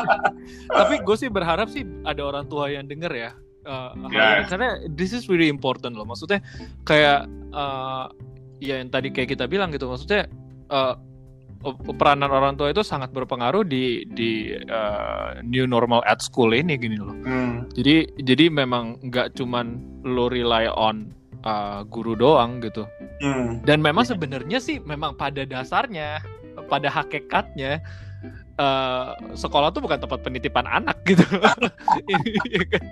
[0.78, 3.30] Tapi gue sih berharap sih ada orang tua yang denger ya.
[3.62, 4.42] Uh, Yeah.
[4.50, 6.02] Karena this is really important loh.
[6.02, 6.42] Maksudnya
[6.82, 8.10] kayak uh,
[8.58, 9.86] ya yang tadi kayak kita bilang gitu.
[9.86, 10.26] Maksudnya
[10.68, 10.98] uh,
[11.96, 16.98] peranan orang tua itu sangat berpengaruh di di uh, new normal at school ini gini
[16.98, 17.14] loh.
[17.22, 17.66] Hmm.
[17.72, 21.14] Jadi jadi memang nggak cuman lo rely on
[21.46, 22.86] uh, guru doang gitu.
[23.22, 23.62] Hmm.
[23.62, 26.22] Dan memang sebenarnya sih memang pada dasarnya,
[26.66, 27.78] pada hakikatnya
[28.58, 31.22] uh, sekolah tuh bukan tempat penitipan anak gitu.
[32.50, 32.84] Iya kan?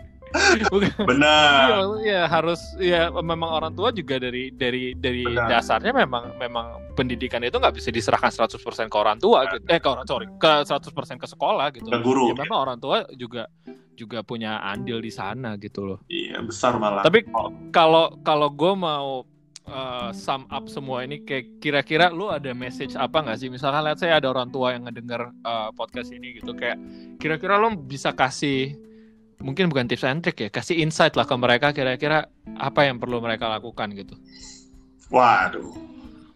[0.71, 0.93] Bukan.
[1.07, 1.66] Benar.
[1.66, 5.49] Iya, ya, harus ya memang orang tua juga dari dari dari Benar.
[5.51, 9.66] dasarnya memang memang pendidikan itu nggak bisa diserahkan 100% ke orang tua gitu.
[9.66, 11.88] Eh ke orang sorry, ke 100% ke sekolah gitu.
[11.90, 12.31] Ke guru.
[12.31, 13.51] Ya memang orang tua juga
[13.99, 15.99] juga punya andil di sana gitu loh.
[16.09, 17.05] Iya, besar malah.
[17.05, 17.27] Tapi
[17.75, 19.29] kalau kalau gue mau
[19.71, 23.99] uh, sum up semua ini kayak kira-kira lu ada message apa nggak sih misalkan lihat
[23.99, 26.77] saya ada orang tua yang ngedenger uh, podcast ini gitu kayak
[27.23, 28.75] kira-kira lu bisa kasih
[29.40, 33.18] mungkin bukan tips and trick ya kasih insight lah ke mereka kira-kira apa yang perlu
[33.18, 34.14] mereka lakukan gitu
[35.11, 35.74] Waduh.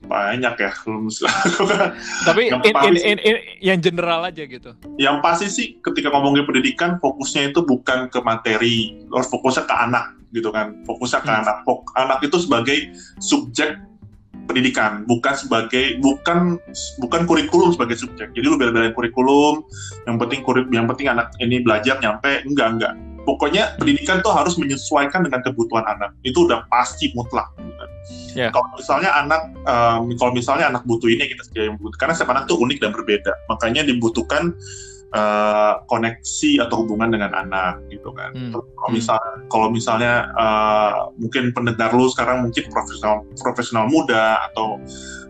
[0.05, 1.97] Banyak ya lu mesti lakukan.
[2.29, 6.45] tapi Yang in, in, in, in- yang general aja gitu Yang pasti sih ketika ngomongin
[6.45, 10.77] pendidikan fokusnya itu bukan ke materi, harus fokusnya ke anak gitu kan.
[10.85, 11.41] Fokusnya ke Hmm.
[11.41, 11.57] anak.
[11.95, 13.81] Anak itu sebagai subjek
[14.45, 16.61] pendidikan, bukan sebagai bukan
[17.01, 18.31] bukan kurikulum sebagai subjek.
[18.37, 19.65] Jadi lu bela-belain kurikulum,
[20.05, 22.95] yang penting kurik yang penting anak ini belajar nyampe enggak enggak.
[23.25, 26.13] Pokoknya pendidikan tuh harus menyesuaikan dengan kebutuhan anak.
[26.21, 27.49] Itu udah pasti mutlak.
[27.57, 27.85] gitu.
[28.37, 28.53] Ya.
[28.53, 32.45] Kalau misalnya anak, em, kalau misalnya anak butuh ini kita sediain butuh, karena setiap anak
[32.53, 33.33] tuh unik dan berbeda.
[33.49, 34.53] Makanya dibutuhkan
[35.15, 38.35] eh, koneksi atau hubungan dengan anak gitu kan.
[38.35, 38.51] Hmm.
[38.51, 38.97] Terus Kalau Hmm.
[38.99, 44.83] misalnya, kalau misalnya eh, mungkin pendengar lu sekarang mungkin profesional profesional muda atau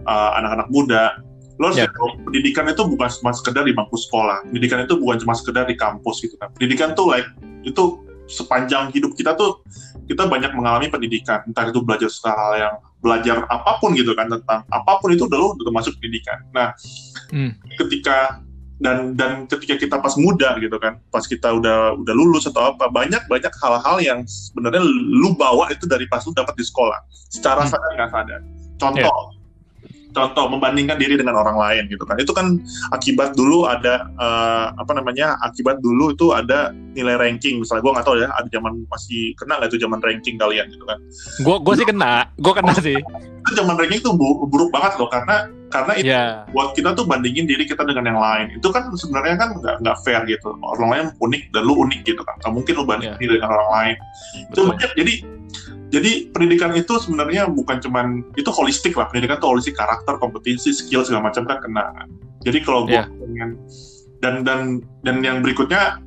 [0.04, 1.16] eh, anak-anak muda,
[1.60, 1.88] lo harus Ya.
[1.88, 4.42] tahu, pendidikan itu bukan cuma sekedar di bangku sekolah.
[4.48, 6.48] Pendidikan itu bukan cuma sekedar di kampus gitu kan.
[6.56, 7.28] Pendidikan tuh like
[7.64, 9.60] itu sepanjang hidup kita tuh
[10.08, 14.64] kita banyak mengalami pendidikan, entah itu belajar hal yang belajar apa pun gitu kan tentang
[14.68, 16.40] apa pun itu udah lo udah termasuk pendidikan.
[16.52, 16.72] Nah,
[17.32, 17.52] Hmm.
[17.76, 18.43] ketika
[18.82, 22.90] dan dan ketika kita pas muda gitu kan, pas kita udah udah lulus atau apa,
[22.90, 26.98] banyak banyak hal-hal yang sebenarnya lu bawa itu dari pas lu dapat di sekolah,
[27.30, 27.70] secara Hmm.
[27.70, 28.40] sadar nggak sadar.
[28.74, 29.33] Contoh,
[30.14, 32.62] contoh membandingkan diri dengan orang lain gitu kan, itu kan
[32.94, 37.58] akibat dulu ada eh, apa namanya akibat dulu itu ada nilai ranking.
[37.60, 40.84] Misalnya gue nggak tahu ya ada zaman masih kena nggak itu zaman ranking kalian gitu
[40.86, 40.98] kan.
[41.42, 42.96] Gue gue sih kena gue kena sih.
[43.44, 46.24] itu zaman ranking bu- buruk banget loh karena karena itu ya
[46.54, 48.46] buat kita tuh bandingin diri kita dengan yang lain.
[48.56, 50.54] Itu kan sebenarnya kan nggak nggak fair gitu.
[50.64, 52.40] Orang lain unik dan lu unik gitu kan.
[52.40, 53.20] Nggak mungkin lu bandingin Iya.
[53.20, 53.96] diri dengan orang lain.
[54.48, 55.14] Itu banyak jadi
[55.94, 59.06] jadi pendidikan itu sebenarnya bukan cuman itu holistik lah.
[59.06, 62.10] Pendidikan itu holistik karakter kompetensi skill segala macam kan kena.
[62.42, 63.06] Jadi kalau gue Iya.
[63.06, 63.50] pengen
[64.18, 64.60] dan dan
[65.06, 66.02] dan yang berikutnya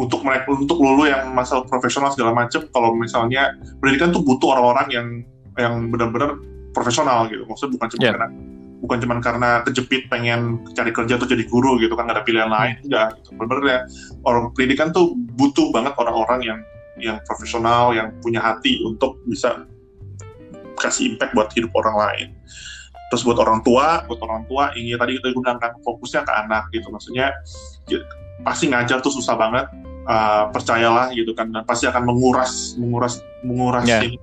[0.00, 3.52] untuk mereka untuk lulu yang masalah profesional segala macam kalau misalnya
[3.84, 5.06] pendidikan tuh butuh orang-orang yang
[5.60, 6.40] yang benar-benar
[6.72, 7.44] profesional gitu.
[7.44, 8.12] Maksudnya bukan cuma Iya.
[8.16, 8.28] karena
[8.80, 12.48] bukan cuma karena kejepit pengen cari kerja atau jadi guru gitu kan nggak ada pilihan
[12.48, 13.36] lain enggak gitu.
[13.36, 13.78] Benar-benar ya
[14.24, 16.58] orang pendidikan tuh butuh banget orang-orang yang
[17.00, 19.64] yang profesional yang punya hati untuk bisa
[20.80, 22.28] kasih impact buat hidup orang lain.
[23.10, 26.70] Terus buat orang tua buat orang tua ini tadi kita bilang kan fokusnya ke anak
[26.70, 26.88] gitu.
[26.88, 27.34] Maksudnya
[27.90, 28.00] ya,
[28.46, 29.66] pasti ngajar tuh susah banget.
[30.00, 34.00] Uh, percayalah gitu kan dan pasti akan menguras menguras menguras Ya.
[34.00, 34.16] ini.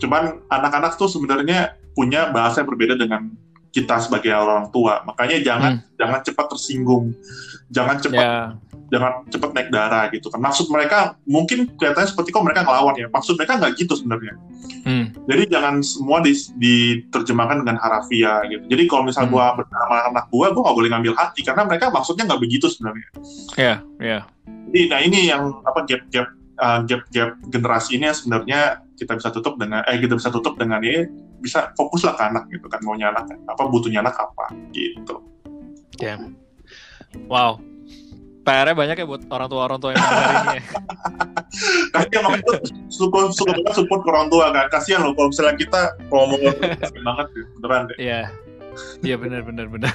[0.00, 3.28] Cuman anak-anak tuh sebenarnya punya bahasa yang berbeda dengan
[3.70, 5.04] kita sebagai orang tua.
[5.04, 7.12] Makanya jangan jangan cepat tersinggung.
[7.68, 8.36] Jangan cepat ya
[8.92, 10.28] jangan cepat naik darah gitu.
[10.28, 13.08] Kan maksud mereka mungkin kelihatannya seperti kok mereka ngelawan ya.
[13.08, 14.36] Maksud mereka nggak gitu sebenarnya.
[14.82, 15.14] Hmm.
[15.30, 18.66] jadi jangan semua di- diterjemahkan dengan harafiah gitu.
[18.66, 19.34] Jadi kalau misal Hmm.
[19.34, 21.40] gua bersama sama anak gua gua nggak boleh ngambil hati.
[21.46, 23.08] Karena mereka maksudnya nggak begitu sebenarnya.
[23.54, 24.20] Ya ya
[24.72, 28.60] jadi nah ini yang apa gap gap uh, gap gap generasi ini yang sebenarnya
[28.96, 31.06] kita bisa tutup dengan eh kita bisa tutup dengan ini
[31.44, 32.80] bisa fokuslah ke anak gitu kan.
[32.82, 35.20] Maunya anak apa butuhnya anak apa gitu.
[36.00, 36.34] Damn.
[37.28, 37.60] Wow.
[38.42, 40.62] PR-nya banyak ya buat orang tua orang tua yang mendengar ini ya.
[41.92, 42.58] kasihan makanya tuh
[42.90, 45.80] suka suka banget support ke orang tua kan kasihan loh kalau misalnya kita
[46.10, 46.38] kalau mau
[47.06, 48.22] banget deh, beneran deh Iya.
[49.04, 49.92] Iya benar benar benar.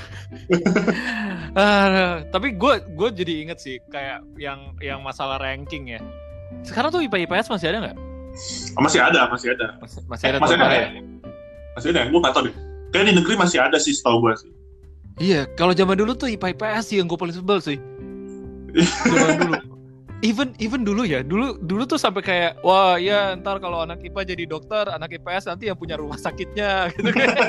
[1.57, 6.01] Ah, tapi gue gue jadi inget sih kayak yang yang masalah ranking ya.
[6.61, 7.97] Sekarang tuh IPA IPS masih ada nggak?
[8.77, 9.67] Oh, masih ada, masih ada.
[9.81, 10.37] Masih, masih ada.
[10.37, 10.89] masih tuh, ada ya?
[10.93, 11.01] ya?
[11.73, 12.55] Masih ada, gue nggak tahu deh.
[12.93, 14.51] Kayak di negeri masih ada sih, setahu gue sih.
[15.17, 17.81] Iya, kalau zaman dulu tuh IPA IPS sih yang gue paling sebel sih.
[18.75, 19.55] Zaman dulu.
[20.25, 24.33] Even even dulu ya, dulu dulu tuh sampai kayak wah ya ntar kalau anak IPA
[24.33, 27.37] jadi dokter, anak IPS nanti yang punya rumah sakitnya gitu kan.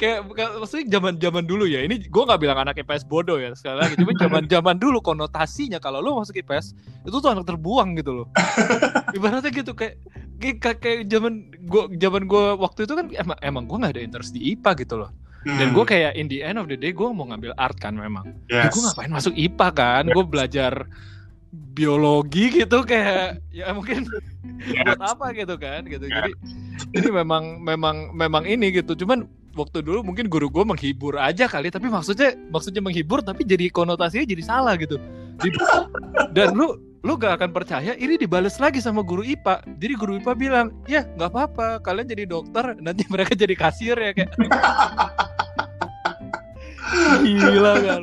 [0.00, 1.84] kayak, kayak maksudnya zaman zaman dulu ya.
[1.84, 4.00] Ini gue nggak bilang anak IPS bodoh ya sekali lagi.
[4.00, 6.72] Cuma zaman zaman dulu konotasinya kalau lo masuk IPS
[7.04, 8.26] itu tuh anak terbuang gitu loh.
[9.12, 10.00] Ibaratnya gitu kayak
[10.40, 14.32] kayak, kayak zaman gue zaman gue waktu itu kan emang emang gue nggak ada interest
[14.32, 15.12] di IPA gitu loh.
[15.42, 18.22] Dan gue kayak in the end of the day gue mau ngambil art kan memang.
[18.46, 18.72] Ya, yes.
[18.74, 20.04] gue ngapain masuk IPA kan?
[20.10, 20.72] Gue belajar
[21.52, 24.08] biologi gitu kayak ya mungkin
[24.62, 24.84] Yes.
[24.94, 26.06] buat apa gitu kan gitu.
[26.06, 26.32] Jadi
[26.94, 28.94] jadi memang memang memang ini gitu.
[28.94, 33.68] Cuman waktu dulu mungkin guru gue menghibur aja kali tapi maksudnya maksudnya menghibur tapi jadi
[33.68, 34.96] konotasinya jadi salah gitu.
[36.36, 39.66] Dan lu lu gak akan percaya ini dibales lagi sama guru IPA.
[39.82, 41.82] Jadi guru IPA bilang, "Ya, nggak apa-apa.
[41.82, 44.30] Kalian jadi dokter, nanti mereka jadi kasir ya kayak."
[47.26, 47.98] Gila gak?